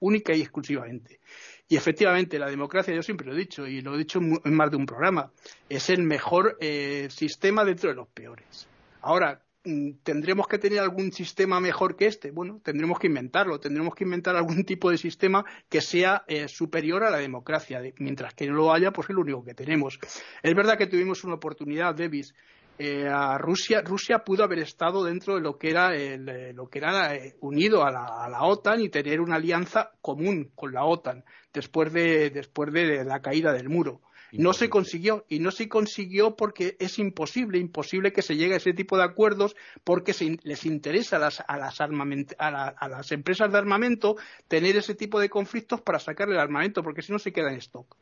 [0.00, 1.20] única y exclusivamente.
[1.68, 4.70] Y efectivamente, la democracia, yo siempre lo he dicho, y lo he dicho en más
[4.70, 5.30] de un programa,
[5.68, 8.66] es el mejor eh, sistema dentro de los peores.
[9.02, 12.30] Ahora, Mm, ¿Tendremos que tener algún sistema mejor que este?
[12.30, 17.04] Bueno, tendremos que inventarlo, tendremos que inventar algún tipo de sistema que sea eh, superior
[17.04, 17.82] a la democracia.
[17.98, 19.98] Mientras que no lo haya, pues es lo único que tenemos.
[20.42, 22.34] Es verdad que tuvimos una oportunidad, Davis.
[22.82, 26.16] Eh, a Rusia, Rusia pudo haber estado dentro de lo que era, eh,
[26.54, 30.72] lo que era unido a la, a la, OTAN y tener una alianza común con
[30.72, 31.22] la OTAN
[31.52, 34.00] después de, después de la caída del muro
[34.32, 38.58] no se consiguió y no se consiguió porque es imposible, imposible que se llegue a
[38.58, 43.58] ese tipo de acuerdos porque les interesa a las, a, las a, las empresas de
[43.58, 44.16] armamento
[44.48, 47.58] tener ese tipo de conflictos para sacarle el armamento porque si no se queda en
[47.58, 47.96] stock.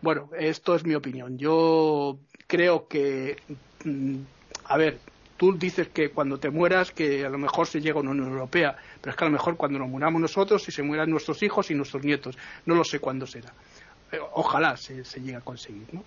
[0.00, 1.38] Bueno, esto es mi opinión.
[1.38, 3.36] Yo creo que,
[4.64, 4.98] a ver,
[5.36, 8.32] tú dices que cuando te mueras que a lo mejor se llega a una Unión
[8.32, 11.42] Europea, pero es que a lo mejor cuando nos muramos nosotros y se mueran nuestros
[11.42, 12.36] hijos y nuestros nietos,
[12.66, 13.52] no lo sé cuándo será
[14.32, 16.02] ojalá se, llegue a conseguir, ¿no?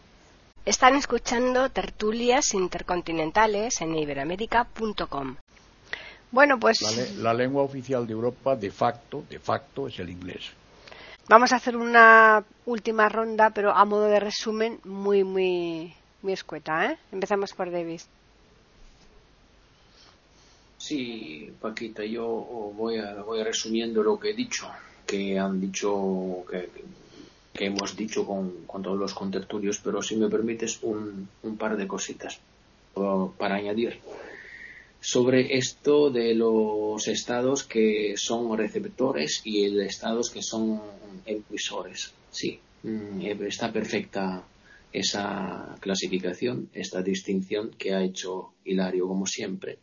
[0.65, 5.38] Están escuchando tertulias intercontinentales en iberoamérica.com.
[6.32, 10.51] Bueno, pues la, lengua oficial de Europa de facto, de facto es el inglés.
[11.27, 16.91] Vamos a hacer una última ronda, pero a modo de resumen muy muy muy escueta,
[16.91, 16.97] ¿eh?
[17.11, 18.07] Empezamos por Davis.
[20.78, 22.26] Sí, Paquita, yo
[22.76, 22.99] voy
[23.43, 24.67] resumiendo lo que he dicho,
[25.05, 31.30] que han dicho que hemos dicho con, todos los contertulios, pero si me permites un,
[31.57, 32.39] par de cositas
[33.38, 33.99] para añadir.
[34.99, 40.82] Sobre esto de los estados que son receptores y de estados que son
[41.26, 42.11] emisores.
[42.30, 44.43] Sí, mm, está perfecta
[44.94, 49.80] esa clasificación, esta distinción que ha hecho Hilario, como siempre.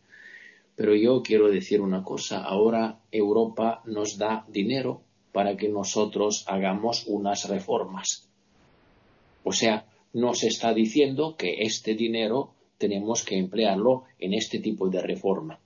[0.77, 2.43] Pero yo quiero decir una cosa.
[2.45, 5.03] Ahora Europa nos da dinero
[5.33, 8.29] para que nosotros hagamos unas reformas.
[9.45, 15.01] O sea, nos está diciendo que este dinero tenemos que emplearlo en este tipo de
[15.03, 15.59] reforma.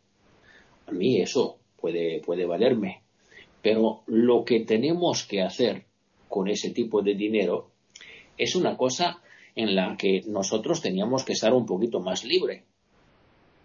[0.86, 3.02] A mí eso puede, puede valerme.
[3.60, 5.84] Pero lo que tenemos que hacer
[6.28, 7.70] con ese tipo de dinero
[8.38, 9.22] es una cosa
[9.54, 12.64] en la que nosotros teníamos que estar un poquito más libre.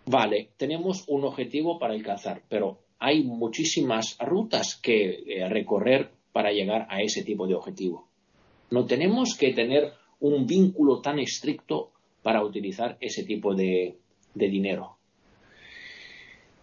[0.05, 6.87] Vale, tenemos un objetivo para alcanzar, pero hay muchísimas rutas que eh, recorrer para llegar
[6.89, 8.07] a ese tipo de objetivo.
[8.69, 13.95] No tenemos que tener un vínculo tan estricto para utilizar ese tipo de,
[14.33, 14.97] dinero.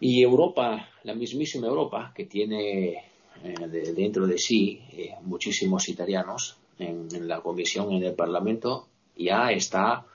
[0.01, 2.93] Y Europa, la mismísima Europa, que tiene
[3.43, 10.07] eh, dentro de sí eh, muchísimos italianos en, la comisión, en el Parlamento, ya está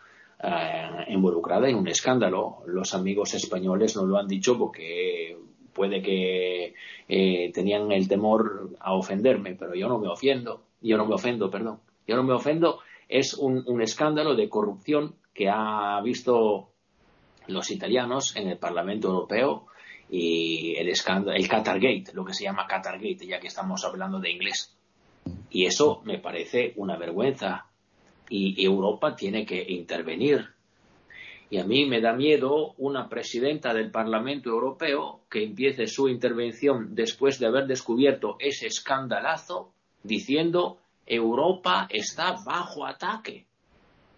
[1.10, 2.64] involucrada en un escándalo.
[2.66, 5.38] Los amigos españoles no lo han dicho porque
[5.74, 6.74] puede que
[7.08, 11.50] eh, tenían el temor a ofenderme, pero yo no me ofendo, yo no me ofendo,
[11.50, 16.72] perdón, yo no me ofendo, es un, escándalo de corrupción que ha visto
[17.47, 19.68] los italianos en el Parlamento Europeo
[20.10, 24.32] y el escándalo, el Qatargate, lo que se llama Qatargate, ya que estamos hablando de
[24.32, 24.76] inglés.
[25.50, 27.68] Y eso me parece una vergüenza.
[28.30, 30.49] Y Europa tiene que intervenir
[31.51, 36.93] y a mí me da miedo una presidenta del Parlamento Europeo que empiece su intervención
[36.93, 39.74] después de haber descubierto ese escandalazo
[40.04, 43.47] diciendo Europa está bajo ataque.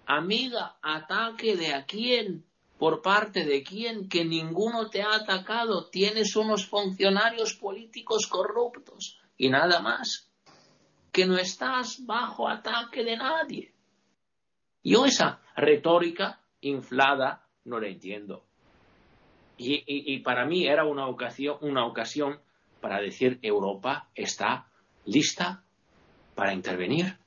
[0.05, 2.43] Amiga, ataque de a quién?
[2.77, 4.09] ¿Por parte de quién?
[4.09, 5.89] Que ninguno te ha atacado.
[5.89, 10.29] Tienes unos funcionarios políticos corruptos y nada más.
[11.13, 13.70] Que no estás bajo ataque de nadie.
[14.83, 18.43] Yo esa retórica inflada, no la entiendo.
[19.57, 22.39] Y, para mí era una ocasión, una ocasión
[22.79, 24.65] para decir Europa está
[25.05, 25.63] lista
[26.33, 27.17] para intervenir.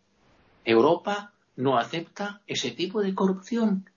[0.64, 3.88] Europa no acepta ese tipo de corrupción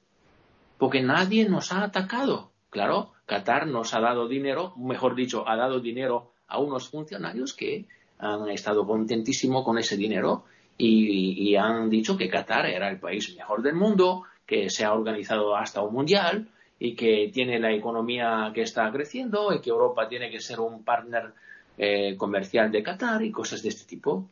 [0.77, 2.51] porque nadie nos ha atacado.
[2.69, 7.87] Claro, Qatar nos ha dado dinero, mejor dicho, ha dado dinero a unos funcionarios que
[8.19, 10.45] han estado contentísimos con ese dinero
[10.77, 14.93] y, y han dicho que Qatar era el país mejor del mundo, que se ha
[14.93, 16.49] organizado hasta un mundial
[16.79, 20.83] y que tiene la economía que está creciendo y que Europa tiene que ser un
[20.83, 21.33] partner
[21.77, 24.29] eh, comercial de Qatar y cosas de este tipo.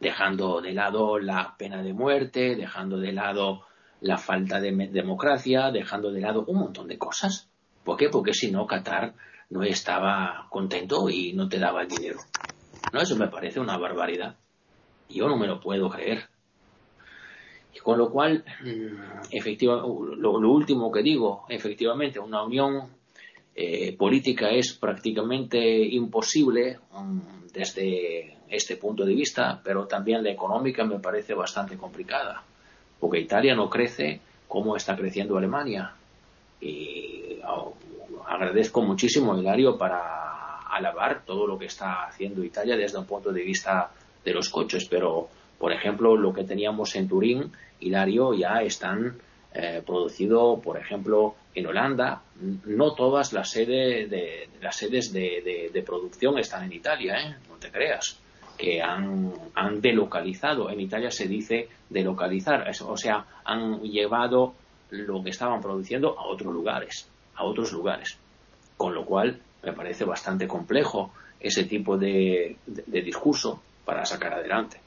[0.00, 3.62] Dejando de lado la pena de muerte, dejando de lado
[4.00, 7.48] la falta de democracia, dejando de lado un montón de cosas.
[7.84, 8.08] ¿Por qué?
[8.08, 9.14] Porque si no, Qatar
[9.50, 12.18] no estaba contento y no te daba el dinero.
[12.92, 14.36] No, eso me parece una barbaridad.
[15.14, 16.28] Yo no me lo puedo creer.
[17.74, 19.88] Y con lo cual, mm, efectivamente,
[20.18, 22.88] lo, último que digo, efectivamente, una unión
[23.54, 30.84] eh, política es prácticamente imposible mm, desde este punto de vista, pero también la económica
[30.84, 32.42] me parece bastante complicada,
[33.00, 35.94] porque Italia no crece como está creciendo Alemania.
[36.60, 37.74] Y oh,
[38.26, 43.42] agradezco muchísimo, Hilario, para alabar todo lo que está haciendo Italia desde un punto de
[43.42, 43.90] vista
[44.24, 45.28] de los coches, pero,
[45.58, 49.16] por ejemplo, lo que teníamos en Turín, Hilario, ya están
[49.52, 52.22] eh, producido, por ejemplo, en Holanda.
[52.64, 57.36] No todas las, sedes de, las sedes de, producción están en Italia, ¿eh?
[57.48, 58.18] no te creas,
[58.56, 60.70] que han, han delocalizado.
[60.70, 64.54] En Italia se dice delocalizar, o sea, han llevado
[64.90, 68.18] lo que estaban produciendo a otros lugares, a otros lugares.
[68.76, 72.56] Con lo cual, me parece bastante complejo ese tipo de,
[72.86, 74.80] discurso para sacar adelante.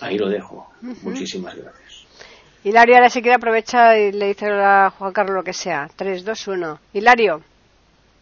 [0.00, 0.70] Ahí lo dejo.
[1.02, 2.04] Muchísimas gracias.
[2.64, 5.90] Hilario ahora si quiere aprovecha y le dice a Juan Carlos lo que sea.
[5.94, 6.80] 3, 2, 1.
[6.94, 7.42] Hilario.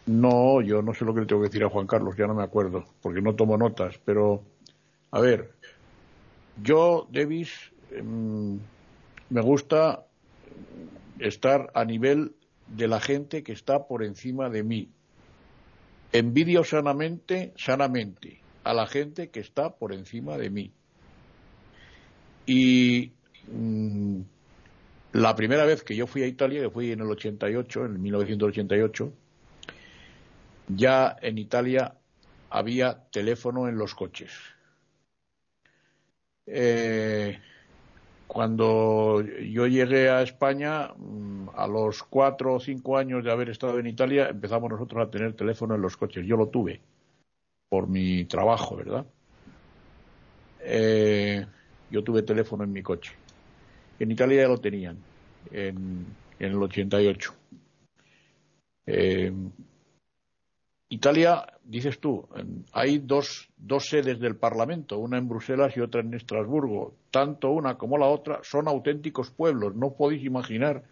[0.05, 2.33] No, yo no sé lo que le tengo que decir a Juan Carlos, ya no
[2.33, 4.43] me acuerdo, porque no tomo notas, pero
[5.11, 5.53] a ver,
[6.61, 8.59] yo, Davis, em,
[9.29, 10.05] me gusta
[11.19, 12.35] estar a nivel
[12.67, 14.89] de la gente que está por encima de mí.
[16.11, 20.71] Envidio sanamente, sanamente, a la gente que está por encima de mí.
[22.45, 23.13] Y
[23.51, 24.21] mm,
[25.13, 29.13] la primera vez que yo fui a Italia, que fui en el 88, en 1988,
[30.69, 31.95] ya en Italia
[32.49, 34.31] había teléfono en los coches.
[36.45, 37.39] Eh,
[38.27, 43.79] cuando yo llegué a España, mm, a los cuatro o cinco años de haber estado
[43.79, 46.25] en Italia, empezamos nosotros a tener teléfono en los coches.
[46.25, 46.81] Yo lo tuve
[47.73, 49.03] por mi trabajo, ¿verdad?
[50.59, 51.43] Eh,
[51.89, 53.13] yo tuve teléfono en mi coche.
[53.97, 54.99] En Italia ya lo tenían,
[55.51, 56.05] en,
[56.37, 57.33] el 88.
[58.85, 59.33] Eh,
[60.89, 62.29] Italia, dices tú,
[62.73, 66.93] hay dos, dos sedes del Parlamento, una en Bruselas y otra en Estrasburgo.
[67.09, 69.73] Tanto una como la otra son auténticos pueblos.
[69.73, 70.83] No podéis imaginar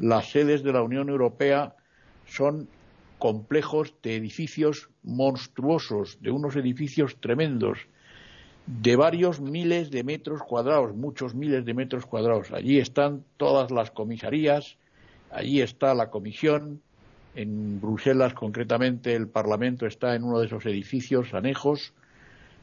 [0.00, 1.76] las sedes de la Unión Europea
[2.24, 2.68] son
[3.18, 7.78] complejos de edificios monstruosos, de unos edificios tremendos
[8.66, 12.50] de varios miles de metros cuadrados, muchos miles de metros cuadrados.
[12.52, 14.76] Allí están todas las comisarías,
[15.30, 16.82] allí está la comisión,
[17.36, 21.92] en Bruselas concretamente el Parlamento está en uno de esos edificios anejos,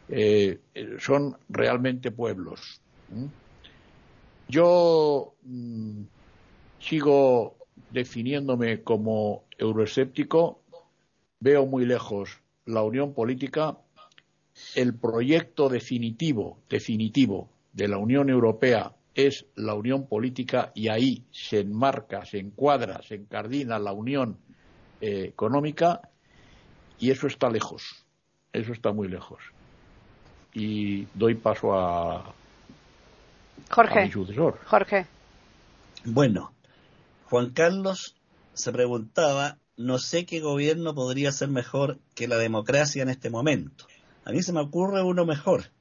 [0.10, 0.60] eh,
[1.00, 2.82] son realmente pueblos.
[4.50, 6.02] Yo mm,
[6.80, 7.56] sigo
[7.92, 10.62] definiéndome como euroescéptico,
[11.40, 13.78] veo muy lejos la unión política
[14.76, 21.60] el proyecto definitivo, definitivo de la Unión Europea es la unión política y ahí se
[21.60, 24.38] enmarca, se encuadra, se encardina la unión
[25.02, 26.02] eh, económica
[27.00, 28.06] y eso está lejos,
[28.52, 29.40] eso está muy lejos.
[30.54, 32.34] Y doy paso a,
[33.70, 34.06] Jorge.
[34.06, 34.60] mi sucesor.
[34.66, 35.06] Jorge.
[36.06, 36.53] Bueno,
[37.34, 38.16] Juan Carlos
[38.54, 43.88] se preguntaba, no sé qué gobierno podría ser mejor que la democracia en este momento.
[44.24, 45.72] A mí se me ocurre uno mejor.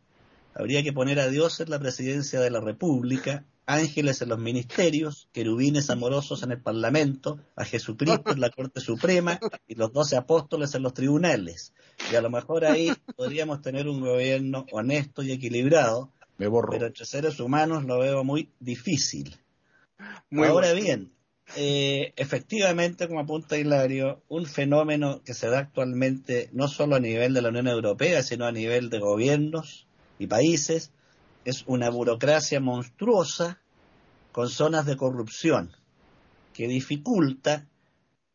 [0.55, 5.29] Habría que poner a Dios en la presidencia de la República, ángeles en los ministerios,
[5.35, 9.39] querubines amorosos en el Parlamento, a Jesucristo en la Corte Suprema
[9.69, 11.75] y los doce apóstoles en los tribunales.
[12.11, 16.71] Y a lo mejor ahí podríamos tener un gobierno honesto y equilibrado, Me borro.
[16.71, 19.37] pero entre seres humanos lo veo muy difícil.
[20.31, 21.13] Ahora bien,
[21.57, 27.35] eh, efectivamente, como apunta Hilario, un fenómeno que se da actualmente no solo a nivel
[27.35, 29.87] de la Unión Europea, sino a nivel de gobiernos
[30.19, 30.93] y países,
[31.45, 33.61] es una burocracia monstruosa
[34.31, 35.77] con zonas de corrupción
[36.55, 37.67] que dificulta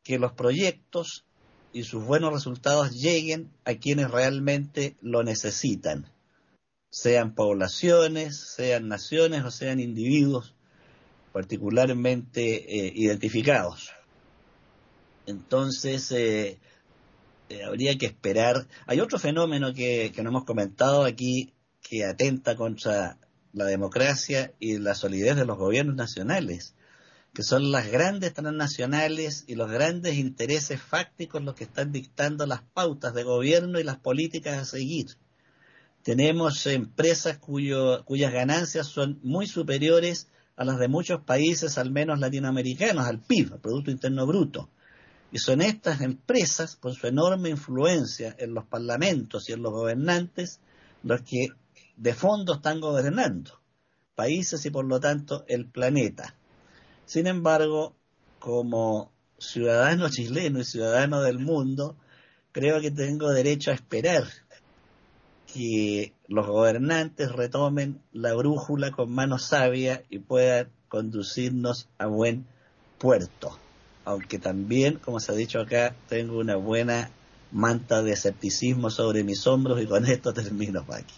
[0.04, 1.26] que los proyectos
[1.74, 6.12] y sus buenos resultados lleguen a quienes realmente lo necesitan,
[6.90, 10.57] sean poblaciones, sean naciones o sean individuos
[11.38, 12.42] particularmente
[12.88, 13.92] eh, identificados.
[15.28, 16.58] Entonces, eh,
[17.50, 18.66] eh, habría que esperar.
[18.88, 21.54] Hay otro fenómeno que, que no hemos comentado aquí
[21.88, 23.20] que atenta contra
[23.54, 26.74] la democracia y la solidez de los gobiernos nacionales,
[27.36, 32.64] que son las grandes transnacionales y los grandes intereses fácticos los que están dictando las
[32.64, 35.06] pautas de gobierno y las políticas a seguir.
[36.02, 42.20] Tenemos empresas cuyo, cuyas ganancias son muy superiores a las de muchos países, al menos
[42.20, 44.70] latinoamericanos, al PIB, al Producto Interno Bruto.
[45.32, 50.60] Y son estas empresas, con su enorme influencia en los parlamentos y en los gobernantes,
[51.04, 51.48] los que
[51.96, 53.60] de fondo están gobernando
[54.18, 56.36] países y por lo tanto el planeta.
[57.06, 57.96] Sin embargo,
[58.40, 61.96] como ciudadano chileno y ciudadano del mundo,
[62.52, 64.24] creo que tengo derecho a esperar
[65.54, 72.46] que los gobernantes retomen la brújula con mano sabia y puedan conducirnos a buen
[72.98, 73.58] puerto.
[74.06, 77.10] Aunque también, como se ha dicho acá, tengo una buena
[77.52, 81.14] manta de escepticismo sobre mis hombros y con esto termino, Paqui.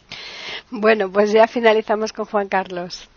[0.71, 3.09] Bueno, pues ya finalizamos con Juan Carlos.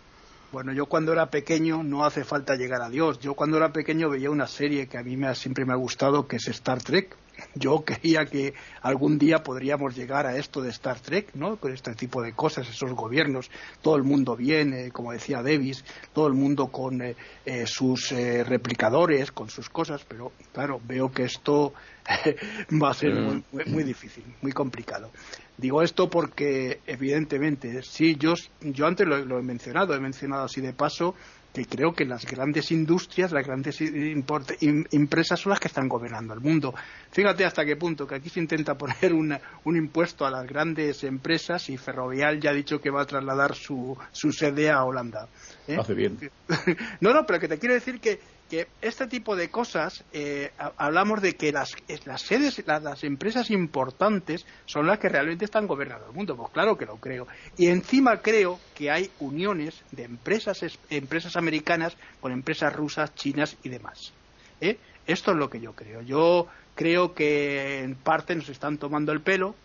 [0.51, 3.19] Bueno, yo cuando era pequeño no hace falta llegar a Dios.
[3.19, 6.27] Yo cuando era pequeño veía una serie que a mí me, siempre me ha gustado,
[6.27, 7.17] que es Star Trek.
[7.55, 11.57] Yo creía que algún día podríamos llegar a esto de Star Trek, ¿no?
[11.57, 13.49] Con este tipo de cosas, esos gobiernos,
[13.81, 15.83] todo el mundo bien, como decía Davis,
[16.13, 17.15] todo el mundo con eh,
[17.45, 21.73] eh, sus eh, replicadores, con sus cosas, pero claro, veo que esto
[22.81, 25.11] va a ser muy, muy difícil, muy complicado.
[25.57, 30.73] Digo esto porque, evidentemente, sí, yo, yo antes lo, he mencionado, he mencionado así de
[30.73, 31.15] paso
[31.53, 36.39] que creo que las grandes industrias, las grandes empresas son las que están gobernando el
[36.39, 36.73] mundo.
[37.11, 41.69] Fíjate hasta qué punto que aquí se intenta poner un impuesto a las grandes empresas
[41.69, 45.27] y Ferrovial ya ha dicho que va a trasladar su, su sede a Holanda.
[45.67, 45.77] ¿eh?
[45.79, 46.17] Hace bien.
[47.01, 48.19] no, no, pero que te quiero decir que
[48.53, 51.75] que este tipo de cosas, eh, hablamos de que las,
[52.05, 56.37] las sedes, las, empresas importantes son las que realmente están gobernando el mundo.
[56.37, 57.25] Pues claro que lo creo.
[57.57, 63.69] Y encima creo que hay uniones de empresas, empresas americanas con empresas rusas, chinas y
[63.69, 64.13] demás.
[64.61, 64.77] ¿eh?
[65.07, 66.03] Esto es lo que yo creo.
[66.03, 69.55] Yo creo que en parte nos están tomando el pelo,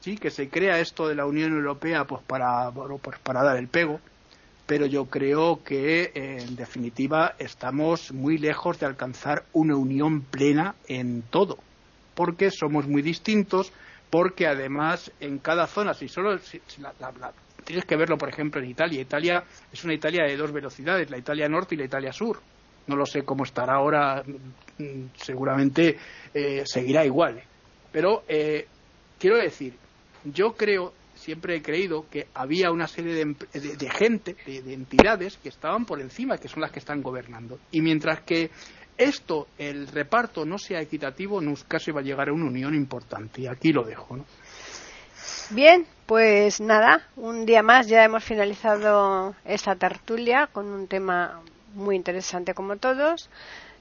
[0.00, 3.68] sí, que se crea esto de la Unión Europea pues para, pues para dar el
[3.68, 4.00] pego
[4.66, 11.22] pero yo creo que en definitiva estamos muy lejos de alcanzar una unión plena en
[11.22, 11.58] todo,
[12.14, 13.72] porque somos muy distintos,
[14.10, 16.38] porque además en cada zona, si solo
[17.64, 21.18] tienes que verlo por ejemplo en Italia, Italia es una Italia de dos velocidades, la
[21.18, 22.40] Italia norte y la Italia sur.
[22.86, 24.22] No lo sé cómo estará ahora,
[24.78, 25.96] mm, seguramente
[26.34, 27.42] eh, seguirá igual.
[27.92, 28.66] Pero eh,
[29.18, 29.74] quiero decir,
[30.24, 35.86] yo creo siempre he creído que había una serie de, gente, de, entidades que estaban
[35.86, 37.58] por encima, que son las que están gobernando.
[37.70, 38.50] Y mientras que
[38.98, 43.42] esto, el reparto, no sea equitativo, nunca se va a llegar a una unión importante.
[43.42, 44.16] Y aquí lo dejo.
[44.16, 44.24] ¿no?
[45.50, 51.40] Bien, pues nada, un día más ya hemos finalizado esta tertulia con un tema
[51.74, 53.30] muy interesante como todos.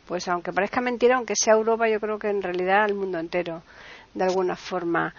[0.04, 3.62] pues aunque parezca mentira, aunque sea Europa, yo creo que en realidad al mundo entero,
[4.14, 5.14] de alguna forma.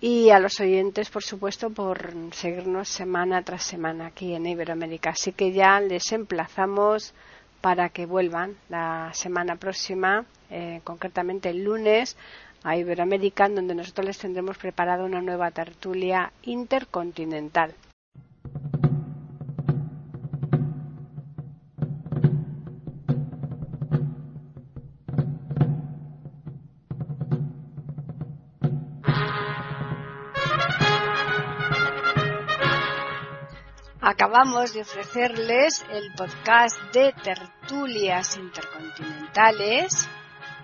[0.00, 5.10] Y a los oyentes, por supuesto, por seguirnos semana tras semana aquí en Iberoamérica.
[5.10, 7.14] Así que ya les emplazamos
[7.60, 12.16] para que vuelvan la semana próxima, eh, concretamente el lunes,
[12.64, 17.74] a Iberoamérica, donde nosotros les tendremos preparada una nueva tertulia intercontinental.
[34.00, 40.08] Acabamos de ofrecerles el podcast de tertulias intercontinentales